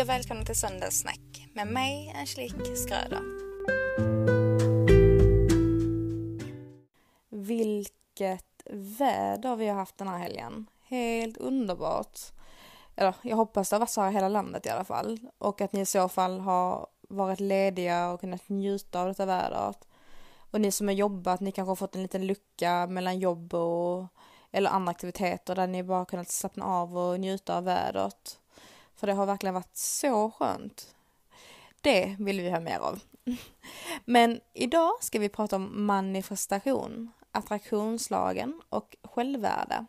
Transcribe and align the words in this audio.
Hej 0.00 0.04
och 0.04 0.08
välkomna 0.08 0.44
till 0.44 0.56
Söndagssnack 0.56 1.48
med 1.54 1.66
mig 1.66 2.14
Angelique 2.16 2.76
Skröder. 2.76 3.22
Vilket 7.30 8.62
väder 8.98 9.56
vi 9.56 9.68
har 9.68 9.74
haft 9.74 9.98
den 9.98 10.08
här 10.08 10.18
helgen. 10.18 10.66
Helt 10.88 11.36
underbart. 11.36 12.18
Eller 12.96 13.14
jag 13.22 13.36
hoppas 13.36 13.70
det 13.70 13.76
har 13.76 13.80
varit 13.80 13.90
så 13.90 14.00
här 14.00 14.10
i 14.10 14.14
hela 14.14 14.28
landet 14.28 14.66
i 14.66 14.68
alla 14.68 14.84
fall. 14.84 15.20
Och 15.38 15.60
att 15.60 15.72
ni 15.72 15.80
i 15.80 15.86
så 15.86 16.08
fall 16.08 16.40
har 16.40 16.86
varit 17.08 17.40
lediga 17.40 18.10
och 18.10 18.20
kunnat 18.20 18.48
njuta 18.48 19.00
av 19.00 19.08
detta 19.08 19.26
vädret. 19.26 19.88
Och 20.50 20.60
ni 20.60 20.72
som 20.72 20.88
har 20.88 20.94
jobbat, 20.94 21.40
ni 21.40 21.52
kanske 21.52 21.70
har 21.70 21.76
fått 21.76 21.94
en 21.94 22.02
liten 22.02 22.26
lucka 22.26 22.86
mellan 22.86 23.18
jobb 23.18 23.54
och 23.54 24.06
eller 24.50 24.70
andra 24.70 24.90
aktiviteter 24.90 25.54
där 25.54 25.66
ni 25.66 25.82
bara 25.82 26.04
kunnat 26.04 26.30
slappna 26.30 26.64
av 26.64 26.98
och 26.98 27.20
njuta 27.20 27.56
av 27.56 27.64
vädret. 27.64 28.39
För 29.00 29.06
det 29.06 29.12
har 29.12 29.26
verkligen 29.26 29.54
varit 29.54 29.76
så 29.76 30.30
skönt. 30.30 30.94
Det 31.80 32.16
vill 32.18 32.40
vi 32.40 32.50
ha 32.50 32.60
mer 32.60 32.78
av. 32.78 33.00
Men 34.04 34.40
idag 34.54 34.92
ska 35.00 35.18
vi 35.18 35.28
prata 35.28 35.56
om 35.56 35.86
manifestation, 35.86 37.10
attraktionslagen 37.32 38.60
och 38.68 38.96
självvärde. 39.02 39.86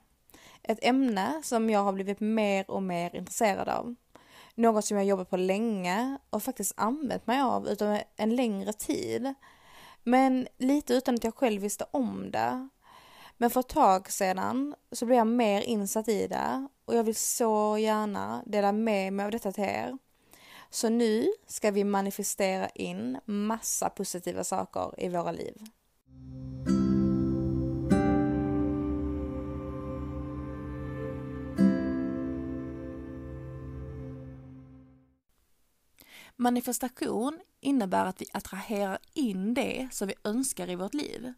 Ett 0.63 0.79
ämne 0.81 1.41
som 1.43 1.69
jag 1.69 1.83
har 1.83 1.93
blivit 1.93 2.19
mer 2.19 2.71
och 2.71 2.83
mer 2.83 3.15
intresserad 3.15 3.69
av. 3.69 3.95
Något 4.55 4.85
som 4.85 4.97
jag 4.97 5.05
jobbat 5.05 5.29
på 5.29 5.37
länge 5.37 6.17
och 6.29 6.43
faktiskt 6.43 6.73
använt 6.77 7.27
mig 7.27 7.41
av 7.41 7.67
utan 7.67 7.99
en 8.15 8.35
längre 8.35 8.73
tid. 8.73 9.33
Men 10.03 10.47
lite 10.57 10.93
utan 10.93 11.15
att 11.15 11.23
jag 11.23 11.35
själv 11.35 11.61
visste 11.61 11.85
om 11.91 12.31
det. 12.31 12.69
Men 13.37 13.49
för 13.49 13.59
ett 13.59 13.69
tag 13.69 14.11
sedan 14.11 14.75
så 14.91 15.05
blev 15.05 15.17
jag 15.17 15.27
mer 15.27 15.61
insatt 15.61 16.07
i 16.07 16.27
det 16.27 16.67
och 16.91 16.97
jag 16.97 17.03
vill 17.03 17.15
så 17.15 17.77
gärna 17.77 18.43
dela 18.45 18.71
med 18.71 19.13
mig 19.13 19.25
av 19.25 19.31
detta 19.31 19.51
till 19.51 19.63
er. 19.63 19.97
Så 20.69 20.89
nu 20.89 21.27
ska 21.47 21.71
vi 21.71 21.83
manifestera 21.83 22.69
in 22.69 23.19
massa 23.25 23.89
positiva 23.89 24.43
saker 24.43 24.93
i 24.97 25.09
våra 25.09 25.31
liv. 25.31 25.53
Manifestation 36.35 37.39
innebär 37.59 38.05
att 38.05 38.21
vi 38.21 38.25
attraherar 38.33 38.97
in 39.13 39.53
det 39.53 39.87
som 39.91 40.07
vi 40.07 40.13
önskar 40.23 40.69
i 40.69 40.75
vårt 40.75 40.93
liv. 40.93 41.33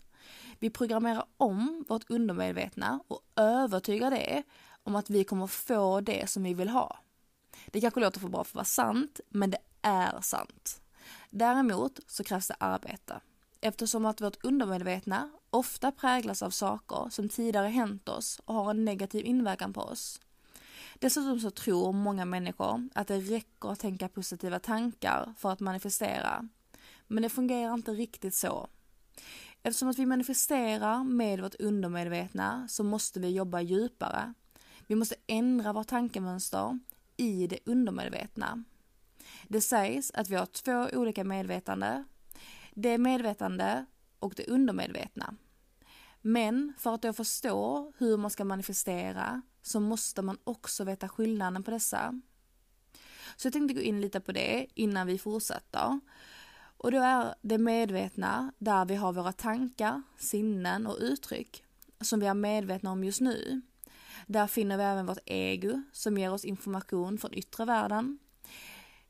Vi 0.60 0.70
programmerar 0.70 1.26
om 1.38 1.86
vårt 1.90 2.10
undermedvetna 2.10 3.00
och 3.08 3.22
övertygar 3.36 4.12
det 4.12 4.44
om 4.84 4.96
att 4.96 5.10
vi 5.10 5.24
kommer 5.24 5.48
få 5.48 6.02
det 6.02 6.30
som 6.30 6.44
vi 6.44 6.54
vill 6.54 6.70
ha. 6.70 7.00
Det 7.66 7.82
kanske 7.82 8.00
låter 8.00 8.20
för 8.20 8.28
bra 8.28 8.44
för 8.44 8.52
att 8.52 8.56
vara 8.56 8.66
sant, 8.66 9.20
men 9.30 9.52
det 9.52 9.58
är 9.82 10.22
sant. 10.22 10.82
Däremot 11.30 12.00
så 12.08 12.24
krävs 12.24 12.48
det 12.48 12.56
arbete. 12.60 13.20
Eftersom 13.62 14.06
att 14.06 14.22
vårt 14.22 14.46
undermedvetna 14.46 15.32
ofta 15.50 15.92
präglas 15.92 16.44
av 16.44 16.50
saker 16.50 17.10
som 17.10 17.30
tidigare 17.30 17.68
hänt 17.68 18.10
oss 18.10 18.42
och 18.46 18.56
har 18.56 18.70
en 18.70 18.86
negativ 18.86 19.26
inverkan 19.26 19.74
på 19.74 19.82
oss. 19.82 20.20
Dessutom 21.00 21.40
så 21.40 21.52
tror 21.52 21.94
många 21.94 22.26
människor 22.26 22.90
att 22.94 23.08
det 23.08 23.20
räcker 23.20 23.72
att 23.72 23.80
tänka 23.80 24.08
positiva 24.08 24.60
tankar 24.60 25.34
för 25.38 25.52
att 25.52 25.60
manifestera. 25.60 26.50
Men 27.08 27.24
det 27.24 27.30
fungerar 27.30 27.74
inte 27.74 27.92
riktigt 27.92 28.36
så. 28.36 28.68
Eftersom 29.64 29.90
att 29.90 30.00
vi 30.00 30.06
manifesterar 30.06 31.04
med 31.04 31.42
vårt 31.42 31.56
undermedvetna 31.56 32.68
så 32.68 32.84
måste 32.84 33.20
vi 33.20 33.30
jobba 33.30 33.62
djupare. 33.62 34.34
Vi 34.94 34.98
måste 34.98 35.16
ändra 35.28 35.74
vårt 35.74 35.88
tankemönster 35.88 36.80
i 37.18 37.48
det 37.48 37.60
undermedvetna. 37.66 38.64
Det 39.48 39.62
sägs 39.62 40.12
att 40.12 40.30
vi 40.30 40.36
har 40.36 40.46
två 40.46 40.98
olika 40.98 41.24
medvetande. 41.24 42.04
Det 42.74 42.98
medvetande 42.98 43.86
och 44.20 44.34
det 44.36 44.48
undermedvetna. 44.48 45.36
Men 46.22 46.74
för 46.78 46.94
att 46.94 47.02
då 47.02 47.14
förstå 47.14 47.92
hur 47.98 48.18
man 48.18 48.32
ska 48.32 48.46
manifestera 48.46 49.42
så 49.62 49.80
måste 49.80 50.22
man 50.22 50.38
också 50.44 50.84
veta 50.84 51.10
skillnaden 51.10 51.64
på 51.64 51.72
dessa. 51.72 52.22
Så 53.36 53.46
jag 53.46 53.54
tänkte 53.54 53.74
gå 53.74 53.82
in 53.82 54.02
lite 54.02 54.20
på 54.20 54.32
det 54.32 54.68
innan 54.74 55.08
vi 55.08 55.18
fortsätter. 55.18 56.00
Och 56.78 56.92
då 56.92 57.00
är 57.00 57.36
det 57.42 57.58
medvetna 57.58 58.54
där 58.58 58.86
vi 58.86 58.96
har 58.96 59.14
våra 59.14 59.32
tankar, 59.32 60.02
sinnen 60.18 60.88
och 60.88 60.98
uttryck 61.00 61.64
som 62.02 62.20
vi 62.20 62.26
är 62.26 62.34
medvetna 62.34 62.92
om 62.92 63.04
just 63.04 63.22
nu. 63.22 63.62
Där 64.28 64.48
finner 64.48 64.78
vi 64.78 64.84
även 64.84 65.06
vårt 65.06 65.18
ego 65.26 65.82
som 65.92 66.18
ger 66.18 66.34
oss 66.34 66.46
information 66.46 67.18
från 67.18 67.34
yttre 67.34 67.66
världen. 67.66 68.20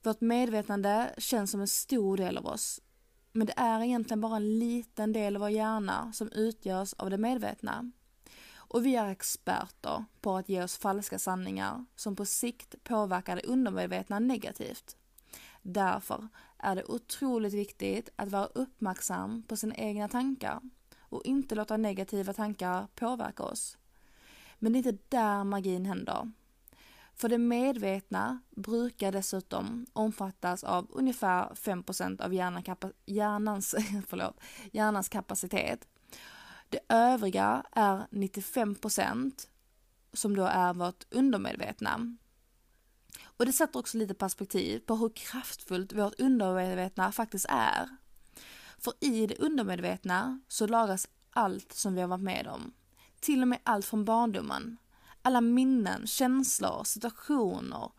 Vårt 0.03 0.21
medvetande 0.21 1.13
känns 1.17 1.51
som 1.51 1.61
en 1.61 1.67
stor 1.67 2.17
del 2.17 2.37
av 2.37 2.45
oss. 2.45 2.81
Men 3.31 3.47
det 3.47 3.53
är 3.57 3.83
egentligen 3.83 4.21
bara 4.21 4.35
en 4.35 4.59
liten 4.59 5.13
del 5.13 5.35
av 5.35 5.39
vår 5.39 5.49
hjärna 5.49 6.13
som 6.13 6.31
utgörs 6.31 6.93
av 6.93 7.09
det 7.09 7.17
medvetna. 7.17 7.91
Och 8.73 8.85
vi 8.85 8.95
är 8.95 9.09
experter 9.09 10.05
på 10.21 10.35
att 10.37 10.49
ge 10.49 10.63
oss 10.63 10.77
falska 10.77 11.19
sanningar 11.19 11.85
som 11.95 12.15
på 12.15 12.25
sikt 12.25 12.83
påverkar 12.83 13.35
det 13.35 13.41
undermedvetna 13.41 14.19
negativt. 14.19 14.95
Därför 15.61 16.27
är 16.57 16.75
det 16.75 16.83
otroligt 16.83 17.53
viktigt 17.53 18.09
att 18.15 18.29
vara 18.29 18.45
uppmärksam 18.45 19.43
på 19.43 19.55
sina 19.57 19.75
egna 19.75 20.07
tankar 20.07 20.61
och 20.99 21.25
inte 21.25 21.55
låta 21.55 21.77
negativa 21.77 22.33
tankar 22.33 22.87
påverka 22.95 23.43
oss. 23.43 23.77
Men 24.63 24.73
det 24.73 24.77
är 24.77 24.87
inte 24.87 25.03
där 25.09 25.43
magin 25.43 25.85
händer. 25.85 26.31
För 27.15 27.29
det 27.29 27.37
medvetna 27.37 28.41
brukar 28.55 29.11
dessutom 29.11 29.85
omfattas 29.93 30.63
av 30.63 30.87
ungefär 30.89 31.49
5% 31.49 32.21
av 32.21 32.33
hjärnans, 33.05 33.75
förlåt, 34.07 34.39
hjärnans 34.71 35.09
kapacitet. 35.09 35.87
Det 36.69 36.79
övriga 36.89 37.65
är 37.71 38.07
95% 38.11 39.47
som 40.13 40.35
då 40.35 40.45
är 40.45 40.73
vårt 40.73 41.13
undermedvetna. 41.13 42.17
Och 43.21 43.45
det 43.45 43.53
sätter 43.53 43.79
också 43.79 43.97
lite 43.97 44.13
perspektiv 44.13 44.79
på 44.79 44.95
hur 44.95 45.09
kraftfullt 45.09 45.93
vårt 45.93 46.19
undermedvetna 46.19 47.11
faktiskt 47.11 47.45
är. 47.49 47.89
För 48.77 48.93
i 48.99 49.27
det 49.27 49.39
undermedvetna 49.39 50.39
så 50.47 50.67
lagras 50.67 51.07
allt 51.29 51.73
som 51.73 51.95
vi 51.95 52.01
har 52.01 52.07
varit 52.07 52.21
med 52.21 52.47
om. 52.47 52.73
Till 53.23 53.41
och 53.41 53.47
med 53.47 53.59
allt 53.63 53.85
från 53.85 54.05
barndomen. 54.05 54.77
Alla 55.21 55.41
minnen, 55.41 56.07
känslor, 56.07 56.83
situationer. 56.83 57.91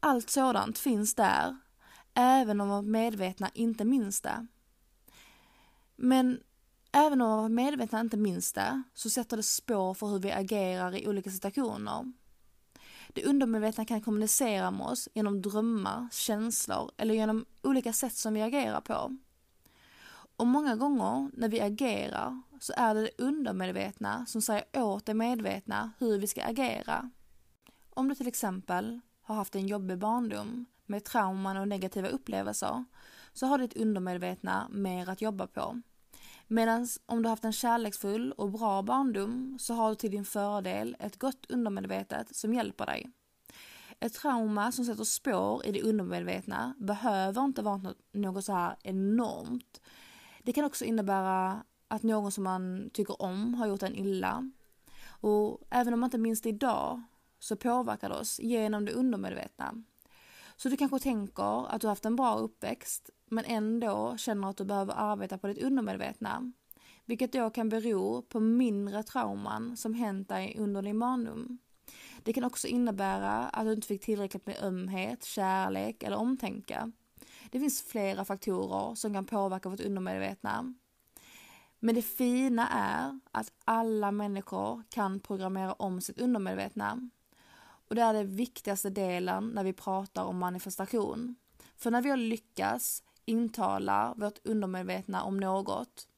Allt 0.00 0.30
sådant 0.30 0.78
finns 0.78 1.14
där, 1.14 1.56
även 2.14 2.60
om 2.60 2.68
vårt 2.68 2.84
medvetna 2.84 3.50
inte 3.54 3.84
minns 3.84 4.20
det. 4.20 4.46
Men 5.96 6.40
även 6.92 7.20
om 7.20 7.42
vårt 7.42 7.50
medvetna 7.50 8.00
inte 8.00 8.16
minns 8.16 8.52
det, 8.52 8.82
så 8.94 9.10
sätter 9.10 9.36
det 9.36 9.42
spår 9.42 9.94
för 9.94 10.06
hur 10.06 10.18
vi 10.18 10.32
agerar 10.32 10.96
i 10.96 11.08
olika 11.08 11.30
situationer. 11.30 12.12
Det 13.08 13.24
undermedvetna 13.24 13.84
kan 13.84 14.00
kommunicera 14.00 14.70
med 14.70 14.86
oss 14.86 15.08
genom 15.14 15.42
drömmar, 15.42 16.08
känslor 16.12 16.90
eller 16.96 17.14
genom 17.14 17.44
olika 17.62 17.92
sätt 17.92 18.14
som 18.14 18.34
vi 18.34 18.42
agerar 18.42 18.80
på. 18.80 19.16
Och 20.36 20.46
många 20.46 20.76
gånger 20.76 21.30
när 21.32 21.48
vi 21.48 21.60
agerar 21.60 22.42
så 22.62 22.72
är 22.76 22.94
det 22.94 23.02
det 23.02 23.24
undermedvetna 23.24 24.26
som 24.26 24.42
säger 24.42 24.64
åt 24.74 25.06
det 25.06 25.14
medvetna 25.14 25.92
hur 25.98 26.18
vi 26.18 26.26
ska 26.26 26.42
agera. 26.44 27.10
Om 27.90 28.08
du 28.08 28.14
till 28.14 28.28
exempel 28.28 29.00
har 29.22 29.34
haft 29.34 29.54
en 29.54 29.66
jobbig 29.66 29.98
barndom 29.98 30.66
med 30.86 31.04
trauman 31.04 31.56
och 31.56 31.68
negativa 31.68 32.08
upplevelser 32.08 32.84
så 33.32 33.46
har 33.46 33.58
ditt 33.58 33.76
undermedvetna 33.76 34.68
mer 34.70 35.08
att 35.08 35.22
jobba 35.22 35.46
på. 35.46 35.80
Medan 36.46 36.88
om 37.06 37.22
du 37.22 37.28
har 37.28 37.32
haft 37.32 37.44
en 37.44 37.52
kärleksfull 37.52 38.32
och 38.32 38.50
bra 38.50 38.82
barndom 38.82 39.58
så 39.60 39.74
har 39.74 39.90
du 39.90 39.94
till 39.94 40.10
din 40.10 40.24
fördel 40.24 40.96
ett 40.98 41.18
gott 41.18 41.46
undermedvetet 41.48 42.36
som 42.36 42.54
hjälper 42.54 42.86
dig. 42.86 43.10
Ett 44.00 44.14
trauma 44.14 44.72
som 44.72 44.84
sätter 44.84 45.04
spår 45.04 45.66
i 45.66 45.72
det 45.72 45.82
undermedvetna 45.82 46.74
behöver 46.78 47.44
inte 47.44 47.62
vara 47.62 47.76
något, 47.76 47.98
något 48.12 48.44
så 48.44 48.52
här 48.52 48.76
enormt. 48.82 49.80
Det 50.42 50.52
kan 50.52 50.64
också 50.64 50.84
innebära 50.84 51.62
att 51.92 52.02
någon 52.02 52.32
som 52.32 52.44
man 52.44 52.90
tycker 52.92 53.22
om 53.22 53.54
har 53.54 53.66
gjort 53.66 53.82
en 53.82 53.94
illa. 53.94 54.50
Och 55.04 55.60
även 55.70 55.94
om 55.94 56.00
man 56.00 56.06
inte 56.06 56.18
minns 56.18 56.40
det 56.40 56.48
idag 56.48 57.02
så 57.38 57.56
påverkar 57.56 58.08
det 58.08 58.14
oss 58.14 58.40
genom 58.40 58.84
det 58.84 58.92
undermedvetna. 58.92 59.82
Så 60.56 60.68
du 60.68 60.76
kanske 60.76 60.98
tänker 60.98 61.74
att 61.74 61.80
du 61.80 61.88
haft 61.88 62.04
en 62.04 62.16
bra 62.16 62.36
uppväxt 62.36 63.10
men 63.26 63.44
ändå 63.44 64.16
känner 64.16 64.50
att 64.50 64.56
du 64.56 64.64
behöver 64.64 64.94
arbeta 64.96 65.38
på 65.38 65.46
ditt 65.46 65.62
undermedvetna. 65.62 66.52
Vilket 67.04 67.32
då 67.32 67.50
kan 67.50 67.68
bero 67.68 68.22
på 68.22 68.40
mindre 68.40 69.02
trauman 69.02 69.76
som 69.76 69.94
hänt 69.94 70.28
dig 70.28 70.56
under 70.58 70.82
din 70.82 70.98
barndom. 70.98 71.58
Det 72.22 72.32
kan 72.32 72.44
också 72.44 72.68
innebära 72.68 73.32
att 73.32 73.64
du 73.64 73.72
inte 73.72 73.86
fick 73.86 74.04
tillräckligt 74.04 74.46
med 74.46 74.62
ömhet, 74.62 75.24
kärlek 75.24 76.02
eller 76.02 76.16
omtänka. 76.16 76.92
Det 77.50 77.60
finns 77.60 77.82
flera 77.82 78.24
faktorer 78.24 78.94
som 78.94 79.12
kan 79.12 79.24
påverka 79.24 79.68
vårt 79.68 79.80
undermedvetna. 79.80 80.74
Men 81.84 81.94
det 81.94 82.02
fina 82.02 82.68
är 82.68 83.20
att 83.30 83.52
alla 83.64 84.10
människor 84.10 84.82
kan 84.88 85.20
programmera 85.20 85.72
om 85.72 86.00
sitt 86.00 86.18
undermedvetna. 86.18 87.08
Och 87.88 87.94
det 87.94 88.02
är 88.02 88.14
den 88.14 88.36
viktigaste 88.36 88.90
delen 88.90 89.48
när 89.48 89.64
vi 89.64 89.72
pratar 89.72 90.24
om 90.24 90.38
manifestation. 90.38 91.36
För 91.76 91.90
när 91.90 92.02
vi 92.02 92.10
har 92.10 92.16
lyckats 92.16 93.02
intala 93.24 94.14
vårt 94.16 94.46
undermedvetna 94.46 95.22
om 95.22 95.40
något, 95.40 96.08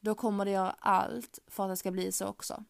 då 0.00 0.14
kommer 0.14 0.44
det 0.44 0.50
göra 0.50 0.76
allt 0.78 1.38
för 1.46 1.64
att 1.64 1.70
det 1.70 1.76
ska 1.76 1.90
bli 1.90 2.12
så 2.12 2.26
också. 2.26 2.64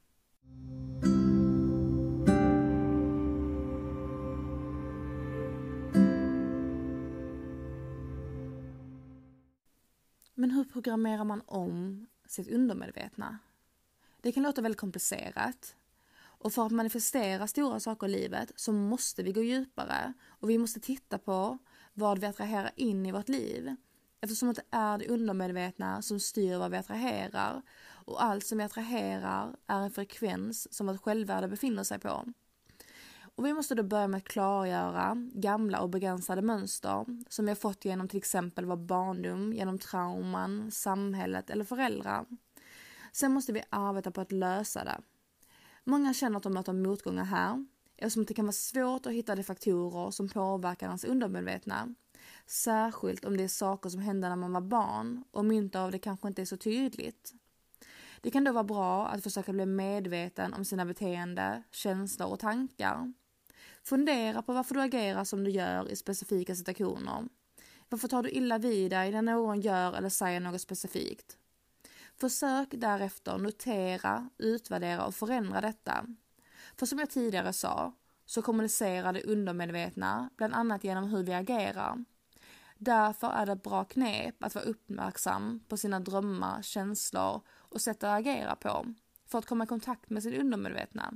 Men 10.35 10.51
hur 10.51 10.65
programmerar 10.65 11.25
man 11.25 11.43
om 11.47 12.07
sitt 12.31 12.49
undermedvetna? 12.49 13.39
Det 14.21 14.33
kan 14.33 14.43
låta 14.43 14.63
väldigt 14.63 14.81
komplicerat. 14.81 15.77
Och 16.19 16.53
för 16.53 16.67
att 16.67 16.73
manifestera 16.73 17.47
stora 17.47 17.81
saker 17.81 18.07
i 18.07 18.11
livet 18.11 18.53
så 18.57 18.73
måste 18.73 19.23
vi 19.23 19.33
gå 19.33 19.43
djupare 19.43 20.13
och 20.29 20.51
vi 20.51 20.59
måste 20.59 20.81
titta 20.81 21.19
på 21.19 21.59
vad 21.95 22.19
vi 22.19 22.27
attraherar 22.27 22.71
in 22.77 23.07
i 23.07 23.13
vårt 23.13 23.29
liv. 23.29 23.77
Eftersom 24.21 24.55
det 24.55 24.63
är 24.71 24.99
det 24.99 25.09
undermedvetna 25.09 26.03
som 26.03 26.21
styr 26.21 26.57
vad 26.59 26.71
vi 26.71 26.77
attraherar 26.77 27.63
och 27.89 28.25
allt 28.25 28.47
som 28.47 28.59
vi 28.59 28.65
attraherar 28.65 29.57
är 29.67 29.81
en 29.81 29.91
frekvens 29.91 30.75
som 30.75 30.87
vårt 30.87 31.03
självvärde 31.03 31.49
befinner 31.49 31.85
sig 31.85 31.99
på. 31.99 32.33
Och 33.37 33.47
vi 33.47 33.55
måste 33.55 33.75
då 33.75 33.83
börja 33.83 34.09
med 34.09 34.19
att 34.19 34.25
klargöra 34.25 35.17
gamla 35.33 35.81
och 35.81 35.91
begränsade 35.91 36.43
mönster 36.43 37.05
som 37.29 37.45
vi 37.45 37.51
har 37.51 37.57
fått 37.57 37.85
genom 37.85 38.09
till 38.09 38.19
exempel 38.19 38.65
vår 38.65 38.77
barndom, 38.77 39.53
genom 39.53 39.79
trauman, 39.79 40.71
samhället 40.71 41.51
eller 41.51 41.65
föräldrar. 41.65 42.27
Sen 43.13 43.33
måste 43.33 43.53
vi 43.53 43.63
arbeta 43.71 44.11
på 44.11 44.21
att 44.21 44.33
lösa 44.33 44.85
det. 44.85 45.01
Många 45.85 46.15
känner 46.15 46.37
att 46.37 46.43
de 46.43 46.53
möter 46.53 46.73
motgångar 46.73 47.25
här 47.25 47.67
eftersom 47.97 48.25
det 48.25 48.35
kan 48.35 48.45
vara 48.45 48.53
svårt 48.53 49.07
att 49.07 49.13
hitta 49.13 49.35
de 49.35 49.43
faktorer 49.43 50.11
som 50.11 50.29
påverkar 50.29 50.87
ens 50.87 51.05
undermedvetna. 51.05 51.95
Särskilt 52.47 53.25
om 53.25 53.37
det 53.37 53.45
är 53.45 53.49
saker 53.49 53.91
som 53.91 54.01
hände 54.01 54.29
när 54.29 54.37
man 54.37 54.53
var 54.53 54.61
barn 54.61 55.25
och 55.31 55.45
mynt 55.45 55.75
av 55.75 55.93
det 55.93 55.99
kanske 55.99 56.29
inte 56.29 56.43
är 56.43 56.47
så 56.47 56.57
tydligt. 56.57 57.35
Det 58.21 58.31
kan 58.31 58.45
då 58.45 58.53
vara 58.53 58.65
bra 58.65 59.07
att 59.07 59.23
försöka 59.23 59.53
bli 59.53 59.67
medveten 59.67 60.55
om 60.55 60.65
sina 60.65 60.85
beteende, 60.85 61.63
känslor 61.71 62.29
och 62.29 62.39
tankar. 62.39 63.13
Fundera 63.89 64.43
på 64.43 64.53
varför 64.53 64.75
du 64.75 64.81
agerar 64.81 65.25
som 65.25 65.45
du 65.45 65.51
gör 65.51 65.91
i 65.91 65.97
specifika 65.97 66.55
situationer. 66.55 67.29
Varför 67.89 68.09
tar 68.09 68.23
du 68.23 68.31
illa 68.31 68.59
vid 68.59 68.91
dig 68.91 69.11
när 69.11 69.23
någon 69.23 69.61
gör 69.61 69.93
eller 69.93 70.09
säger 70.09 70.41
något 70.41 70.61
specifikt? 70.61 71.37
Försök 72.17 72.69
därefter 72.71 73.39
notera, 73.39 74.31
utvärdera 74.39 75.07
och 75.07 75.15
förändra 75.15 75.61
detta. 75.61 76.07
För 76.77 76.87
som 76.87 76.99
jag 76.99 77.11
tidigare 77.11 77.53
sa, 77.53 77.93
så 78.25 78.43
kommunicerar 78.43 79.13
det 79.13 79.23
undermedvetna 79.23 80.31
bland 80.37 80.55
annat 80.55 80.85
genom 80.85 81.09
hur 81.09 81.23
vi 81.23 81.33
agerar. 81.33 82.05
Därför 82.79 83.31
är 83.31 83.47
det 83.47 83.53
ett 83.53 83.63
bra 83.63 83.85
knep 83.85 84.45
att 84.45 84.55
vara 84.55 84.65
uppmärksam 84.65 85.61
på 85.69 85.77
sina 85.77 86.01
drömmar, 86.01 86.63
känslor 86.63 87.41
och 87.49 87.81
sätt 87.81 88.05
att 88.05 88.21
agera 88.21 88.57
på 88.57 88.95
för 89.27 89.39
att 89.39 89.47
komma 89.47 89.65
i 89.65 89.67
kontakt 89.67 90.11
med 90.11 90.23
sitt 90.23 90.41
undermedvetna. 90.41 91.13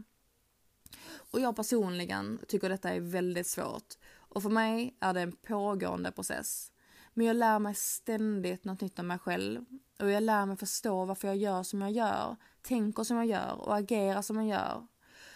Och 1.31 1.41
jag 1.41 1.57
personligen 1.57 2.41
tycker 2.49 2.69
detta 2.69 2.91
är 2.91 3.01
väldigt 3.01 3.47
svårt 3.47 3.95
och 4.17 4.43
för 4.43 4.51
mig 4.51 4.97
är 5.01 5.15
det 5.15 5.21
en 5.21 5.33
pågående 5.33 6.13
process. 6.13 6.73
Men 7.15 7.27
jag 7.27 7.37
lär 7.37 7.59
mig 7.59 7.75
ständigt 7.75 8.65
något 8.65 8.81
nytt 8.81 8.99
om 8.99 9.07
mig 9.07 9.19
själv 9.19 9.65
och 9.99 10.11
jag 10.11 10.23
lär 10.23 10.47
mig 10.47 10.57
förstå 10.57 11.05
varför 11.05 11.29
jag 11.29 11.37
gör 11.37 11.63
som 11.63 11.81
jag 11.81 11.91
gör, 11.91 12.37
tänker 12.63 13.05
som 13.05 13.17
jag 13.17 13.27
gör 13.27 13.61
och 13.61 13.77
agerar 13.77 14.23
som 14.23 14.37
jag 14.37 14.47
gör. 14.47 14.87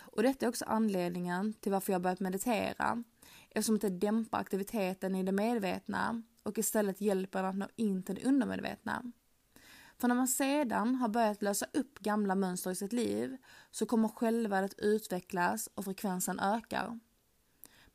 Och 0.01 0.23
detta 0.23 0.47
är 0.47 0.49
också 0.49 0.65
anledningen 0.65 1.53
till 1.53 1.73
varför 1.73 1.93
jag 1.93 2.03
börjat 2.03 2.21
meditera 2.21 3.05
eftersom 3.51 3.79
det 3.79 3.91
dämpar 3.91 4.39
aktiviteten 4.39 5.15
i 5.15 5.23
det 5.23 5.33
medvetna 5.33 6.23
och 6.43 6.59
istället 6.59 7.01
hjälper 7.01 7.43
den 7.43 7.51
att 7.51 7.57
nå 7.57 7.69
in 7.77 8.03
till 8.03 8.15
det 8.15 8.25
undermedvetna. 8.25 9.13
För 9.99 10.09
när 10.09 10.15
man 10.15 10.29
sedan 10.29 10.95
har 10.95 11.09
börjat 11.09 11.43
lösa 11.43 11.67
upp 11.73 11.99
gamla 11.99 12.35
mönster 12.35 12.71
i 12.71 12.75
sitt 12.75 12.93
liv 12.93 13.37
så 13.71 13.87
kommer 13.87 14.09
självvärdet 14.09 14.79
utvecklas 14.79 15.69
och 15.75 15.85
frekvensen 15.85 16.41
ökar. 16.41 16.99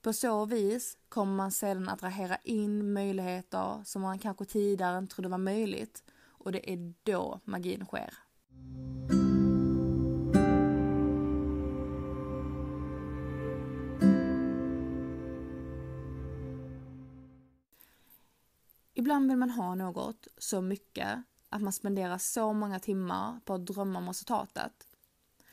På 0.02 0.14
så 0.14 0.46
vis 0.46 0.98
kommer 1.10 1.36
man 1.36 1.52
sedan 1.52 1.90
attrahera 1.90 2.38
in 2.44 2.94
möjligheter 2.94 3.82
som 3.86 4.02
man 4.02 4.20
kanske 4.20 4.46
tidigare 4.46 4.98
inte 4.98 5.16
trodde 5.16 5.30
var 5.30 5.38
möjligt 5.38 6.04
och 6.28 6.52
det 6.52 6.74
är 6.74 6.94
då 7.04 7.40
magin 7.44 7.86
sker. 7.86 8.14
Ibland 18.94 19.30
vill 19.30 19.38
man 19.38 19.50
ha 19.50 19.76
något 19.76 20.28
så 20.38 20.62
mycket 20.62 21.24
att 21.50 21.62
man 21.62 21.74
spenderar 21.74 22.18
så 22.18 22.54
många 22.54 22.80
timmar 22.80 23.40
på 23.46 23.54
att 23.54 23.66
drömma 23.66 24.00
om 24.00 24.08
resultatet. 24.08 24.88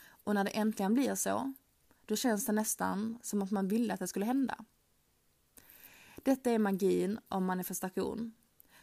Och 0.09 0.35
när 0.35 0.45
det 0.45 0.51
äntligen 0.51 0.95
blir 0.95 1.15
så, 1.15 1.53
då 2.07 2.17
känns 2.17 2.47
det 2.47 2.53
nästan 2.53 3.19
som 3.23 3.43
att 3.43 3.51
man 3.51 3.69
ville 3.69 3.95
att 3.95 4.01
det 4.01 4.09
skulle 4.09 4.27
hända. 4.27 4.65
Detta 6.17 6.51
är 6.51 6.59
magin 6.59 7.19
av 7.29 7.43
manifestation. 7.43 8.35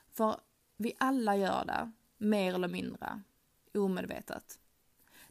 För 0.07 0.39
vi 0.77 0.93
alla 0.97 1.35
gör 1.35 1.65
det, 1.65 1.91
mer 2.17 2.53
eller 2.55 2.67
mindre, 2.67 3.21
omedvetet. 3.73 4.59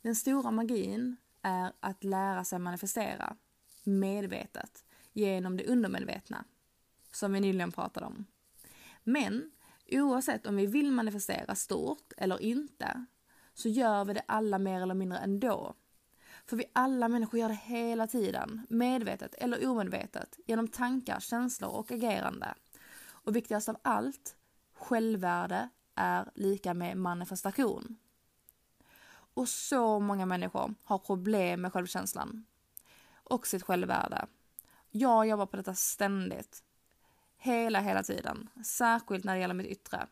Den 0.02 0.16
stora 0.16 0.50
magin 0.50 1.16
är 1.42 1.72
att 1.80 2.04
lära 2.04 2.44
sig 2.44 2.58
manifestera, 2.58 3.36
medvetet, 3.84 4.84
genom 5.12 5.56
det 5.56 5.66
undermedvetna, 5.66 6.44
som 7.10 7.32
vi 7.32 7.40
nyligen 7.40 7.72
pratade 7.72 8.06
om. 8.06 8.26
Men 9.04 9.50
oavsett 10.00 10.46
om 10.46 10.56
vi 10.56 10.66
vill 10.66 10.92
manifestera 10.92 11.54
stort 11.54 12.12
eller 12.16 12.42
inte 12.42 13.06
så 13.54 13.68
gör 13.68 14.04
vi 14.04 14.14
det 14.14 14.22
alla 14.26 14.58
mer 14.58 14.80
eller 14.80 14.94
mindre 14.94 15.18
ändå. 15.18 15.74
För 16.46 16.56
vi 16.56 16.64
alla 16.72 17.08
människor 17.08 17.40
gör 17.40 17.48
det 17.48 17.54
hela 17.54 18.06
tiden, 18.06 18.66
medvetet 18.68 19.34
eller 19.34 19.68
omedvetet, 19.68 20.38
genom 20.46 20.68
tankar, 20.68 21.20
känslor 21.20 21.70
och 21.70 21.92
agerande. 21.92 22.54
Och 23.04 23.36
viktigast 23.36 23.68
av 23.68 23.76
allt, 23.82 24.36
självvärde 24.74 25.68
är 25.94 26.30
lika 26.34 26.74
med 26.74 26.96
manifestation. 26.96 27.96
Och 29.34 29.48
så 29.48 30.00
många 30.00 30.26
människor 30.26 30.74
har 30.84 30.98
problem 30.98 31.60
med 31.60 31.72
självkänslan 31.72 32.44
och 33.12 33.46
sitt 33.46 33.62
självvärde. 33.62 34.26
Jag 34.90 35.26
jobbar 35.26 35.46
på 35.46 35.56
detta 35.56 35.74
ständigt. 35.74 36.62
Hela, 37.44 37.80
hela 37.80 38.02
tiden. 38.02 38.48
Särskilt 38.64 39.24
när 39.24 39.34
det 39.34 39.40
gäller 39.40 39.54
mitt 39.54 39.66
yttre. 39.66 40.06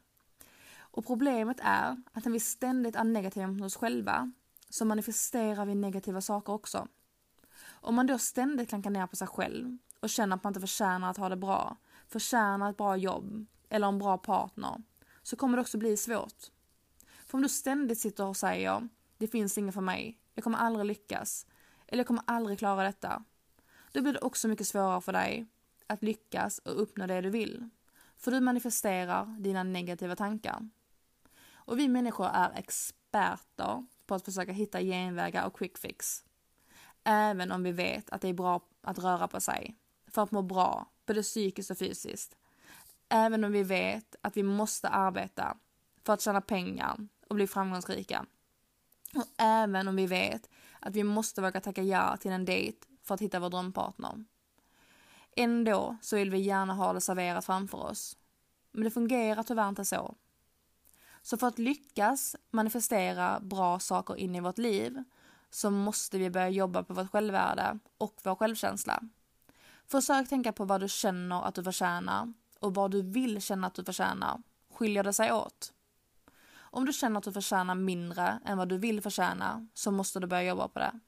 Och 0.78 1.06
problemet 1.06 1.56
är 1.62 2.02
att 2.12 2.24
när 2.24 2.32
vi 2.32 2.40
ständigt 2.40 2.96
är 2.96 3.04
negativa 3.04 3.46
mot 3.46 3.62
oss 3.62 3.76
själva 3.76 4.32
så 4.68 4.84
manifesterar 4.84 5.66
vi 5.66 5.74
negativa 5.74 6.20
saker 6.20 6.52
också. 6.52 6.88
Om 7.70 7.94
man 7.94 8.06
då 8.06 8.18
ständigt 8.18 8.68
klankar 8.68 8.90
ner 8.90 9.06
på 9.06 9.16
sig 9.16 9.26
själv 9.26 9.78
och 10.00 10.10
känner 10.10 10.36
att 10.36 10.44
man 10.44 10.50
inte 10.50 10.60
förtjänar 10.60 11.10
att 11.10 11.16
ha 11.16 11.28
det 11.28 11.36
bra, 11.36 11.76
förtjänar 12.08 12.70
ett 12.70 12.76
bra 12.76 12.96
jobb 12.96 13.46
eller 13.68 13.88
en 13.88 13.98
bra 13.98 14.18
partner, 14.18 14.82
så 15.22 15.36
kommer 15.36 15.56
det 15.56 15.60
också 15.60 15.78
bli 15.78 15.96
svårt. 15.96 16.50
För 17.26 17.38
om 17.38 17.42
du 17.42 17.48
ständigt 17.48 17.98
sitter 17.98 18.26
och 18.26 18.36
säger 18.36 18.88
det 19.18 19.28
finns 19.28 19.58
inget 19.58 19.74
för 19.74 19.80
mig, 19.80 20.18
jag 20.34 20.44
kommer 20.44 20.58
aldrig 20.58 20.86
lyckas, 20.86 21.46
eller 21.86 22.00
jag 22.00 22.06
kommer 22.06 22.24
aldrig 22.26 22.58
klara 22.58 22.82
detta, 22.82 23.24
då 23.92 24.02
blir 24.02 24.12
det 24.12 24.20
också 24.20 24.48
mycket 24.48 24.66
svårare 24.66 25.00
för 25.00 25.12
dig 25.12 25.46
att 25.90 26.02
lyckas 26.02 26.58
och 26.58 26.82
uppnå 26.82 27.06
det 27.06 27.20
du 27.20 27.30
vill. 27.30 27.68
För 28.16 28.30
du 28.30 28.40
manifesterar 28.40 29.36
dina 29.38 29.62
negativa 29.62 30.16
tankar. 30.16 30.68
Och 31.52 31.78
vi 31.78 31.88
människor 31.88 32.26
är 32.26 32.52
experter 32.58 33.86
på 34.06 34.14
att 34.14 34.24
försöka 34.24 34.52
hitta 34.52 34.80
genvägar 34.80 35.46
och 35.46 35.56
quick 35.56 35.78
fix. 35.78 36.24
Även 37.04 37.52
om 37.52 37.62
vi 37.62 37.72
vet 37.72 38.10
att 38.10 38.20
det 38.20 38.28
är 38.28 38.34
bra 38.34 38.60
att 38.82 38.98
röra 38.98 39.28
på 39.28 39.40
sig 39.40 39.76
för 40.06 40.22
att 40.22 40.30
må 40.30 40.42
bra, 40.42 40.86
både 41.06 41.22
psykiskt 41.22 41.70
och 41.70 41.78
fysiskt. 41.78 42.36
Även 43.08 43.44
om 43.44 43.52
vi 43.52 43.62
vet 43.62 44.16
att 44.20 44.36
vi 44.36 44.42
måste 44.42 44.88
arbeta 44.88 45.56
för 46.04 46.12
att 46.12 46.20
tjäna 46.20 46.40
pengar 46.40 47.08
och 47.28 47.34
bli 47.34 47.46
framgångsrika. 47.46 48.26
Och 49.14 49.26
även 49.38 49.88
om 49.88 49.96
vi 49.96 50.06
vet 50.06 50.48
att 50.80 50.96
vi 50.96 51.04
måste 51.04 51.42
våga 51.42 51.60
tacka 51.60 51.82
ja 51.82 52.16
till 52.16 52.30
en 52.30 52.44
dejt 52.44 52.86
för 53.02 53.14
att 53.14 53.20
hitta 53.20 53.40
vår 53.40 53.50
drömpartner. 53.50 54.24
Ändå 55.40 55.96
så 56.02 56.16
vill 56.16 56.30
vi 56.30 56.38
gärna 56.38 56.74
ha 56.74 56.92
det 56.92 57.00
serverat 57.00 57.44
framför 57.44 57.78
oss. 57.78 58.16
Men 58.72 58.84
det 58.84 58.90
fungerar 58.90 59.42
tyvärr 59.42 59.68
inte 59.68 59.84
så. 59.84 60.14
Så 61.22 61.36
för 61.36 61.46
att 61.46 61.58
lyckas 61.58 62.36
manifestera 62.50 63.40
bra 63.40 63.78
saker 63.78 64.16
in 64.16 64.36
i 64.36 64.40
vårt 64.40 64.58
liv 64.58 65.04
så 65.50 65.70
måste 65.70 66.18
vi 66.18 66.30
börja 66.30 66.48
jobba 66.48 66.82
på 66.82 66.94
vårt 66.94 67.10
självvärde 67.10 67.78
och 67.98 68.20
vår 68.24 68.34
självkänsla. 68.34 69.02
Försök 69.86 70.28
tänka 70.28 70.52
på 70.52 70.64
vad 70.64 70.80
du 70.80 70.88
känner 70.88 71.42
att 71.42 71.54
du 71.54 71.64
förtjänar 71.64 72.32
och 72.58 72.74
vad 72.74 72.90
du 72.90 73.02
vill 73.02 73.42
känna 73.42 73.66
att 73.66 73.74
du 73.74 73.84
förtjänar. 73.84 74.42
Skiljer 74.74 75.04
det 75.04 75.12
sig 75.12 75.32
åt? 75.32 75.72
Om 76.52 76.84
du 76.84 76.92
känner 76.92 77.18
att 77.18 77.24
du 77.24 77.32
förtjänar 77.32 77.74
mindre 77.74 78.40
än 78.44 78.58
vad 78.58 78.68
du 78.68 78.78
vill 78.78 79.02
förtjäna 79.02 79.66
så 79.74 79.90
måste 79.90 80.20
du 80.20 80.26
börja 80.26 80.42
jobba 80.42 80.68
på 80.68 80.78
det. 80.78 81.00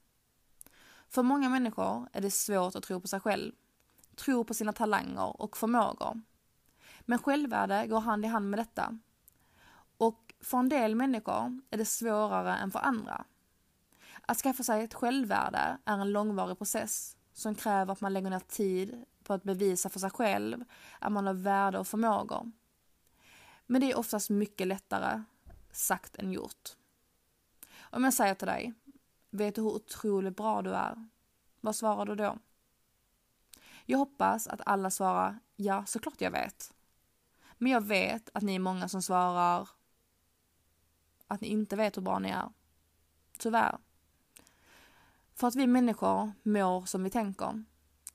För 1.09 1.23
många 1.23 1.49
människor 1.49 2.09
är 2.13 2.21
det 2.21 2.31
svårt 2.31 2.75
att 2.75 2.83
tro 2.83 3.01
på 3.01 3.07
sig 3.07 3.19
själv, 3.19 3.51
tror 4.15 4.43
på 4.43 4.53
sina 4.53 4.73
talanger 4.73 5.41
och 5.41 5.57
förmågor. 5.57 6.21
Men 7.01 7.19
självvärde 7.19 7.87
går 7.87 7.99
hand 7.99 8.25
i 8.25 8.27
hand 8.27 8.49
med 8.49 8.59
detta. 8.59 8.99
Och 9.97 10.33
för 10.41 10.57
en 10.57 10.69
del 10.69 10.95
människor 10.95 11.61
är 11.69 11.77
det 11.77 11.85
svårare 11.85 12.55
än 12.55 12.71
för 12.71 12.79
andra. 12.79 13.25
Att 14.21 14.37
skaffa 14.37 14.63
sig 14.63 14.83
ett 14.83 14.93
självvärde 14.93 15.77
är 15.85 15.97
en 15.97 16.11
långvarig 16.11 16.57
process 16.57 17.17
som 17.33 17.55
kräver 17.55 17.93
att 17.93 18.01
man 18.01 18.13
lägger 18.13 18.29
ner 18.29 18.39
tid 18.39 19.05
på 19.23 19.33
att 19.33 19.43
bevisa 19.43 19.89
för 19.89 19.99
sig 19.99 20.09
själv 20.09 20.63
att 20.99 21.11
man 21.11 21.27
har 21.27 21.33
värde 21.33 21.79
och 21.79 21.87
förmågor. 21.87 22.51
Men 23.65 23.81
det 23.81 23.91
är 23.91 23.97
oftast 23.97 24.29
mycket 24.29 24.67
lättare 24.67 25.23
sagt 25.71 26.15
än 26.15 26.31
gjort. 26.31 26.69
Om 27.79 28.03
jag 28.03 28.13
säger 28.13 28.35
till 28.35 28.47
dig, 28.47 28.73
vet 29.29 29.55
du 29.55 29.61
hur 29.61 29.69
otroligt 29.69 30.37
bra 30.37 30.61
du 30.61 30.73
är? 30.73 31.07
Vad 31.61 31.75
svarar 31.75 32.05
du 32.05 32.15
då? 32.15 32.37
Jag 33.85 33.97
hoppas 33.97 34.47
att 34.47 34.61
alla 34.65 34.89
svarar, 34.89 35.39
ja 35.55 35.85
såklart 35.85 36.21
jag 36.21 36.31
vet. 36.31 36.73
Men 37.57 37.71
jag 37.71 37.81
vet 37.81 38.29
att 38.33 38.43
ni 38.43 38.55
är 38.55 38.59
många 38.59 38.87
som 38.87 39.01
svarar 39.01 39.69
att 41.27 41.41
ni 41.41 41.47
inte 41.47 41.75
vet 41.75 41.97
hur 41.97 42.01
bra 42.01 42.19
ni 42.19 42.29
är. 42.29 42.49
Tyvärr. 43.39 43.77
För 45.35 45.47
att 45.47 45.55
vi 45.55 45.67
människor 45.67 46.31
mår 46.43 46.85
som 46.85 47.03
vi 47.03 47.09
tänker. 47.09 47.63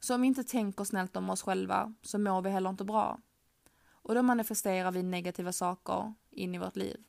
Så 0.01 0.15
om 0.15 0.21
vi 0.21 0.27
inte 0.27 0.45
tänker 0.45 0.85
snällt 0.85 1.17
om 1.17 1.31
oss 1.31 1.43
själva 1.43 1.95
så 2.03 2.19
mår 2.19 2.43
vi 2.43 2.51
heller 2.51 2.71
inte 2.71 2.85
bra. 2.85 3.21
Och 3.89 4.15
då 4.15 4.23
manifesterar 4.23 4.93
vi 4.93 5.03
negativa 5.03 5.53
saker 5.53 6.15
in 6.31 6.55
i 6.55 6.59
vårt 6.59 6.77
liv. 6.77 7.05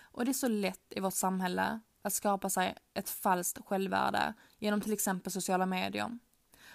Och 0.00 0.24
det 0.24 0.30
är 0.30 0.32
så 0.32 0.48
lätt 0.48 0.92
i 0.96 1.00
vårt 1.00 1.14
samhälle 1.14 1.80
att 2.02 2.12
skapa 2.12 2.50
sig 2.50 2.74
ett 2.94 3.10
falskt 3.10 3.66
självvärde 3.66 4.34
genom 4.58 4.80
till 4.80 4.92
exempel 4.92 5.32
sociala 5.32 5.66
medier. 5.66 6.18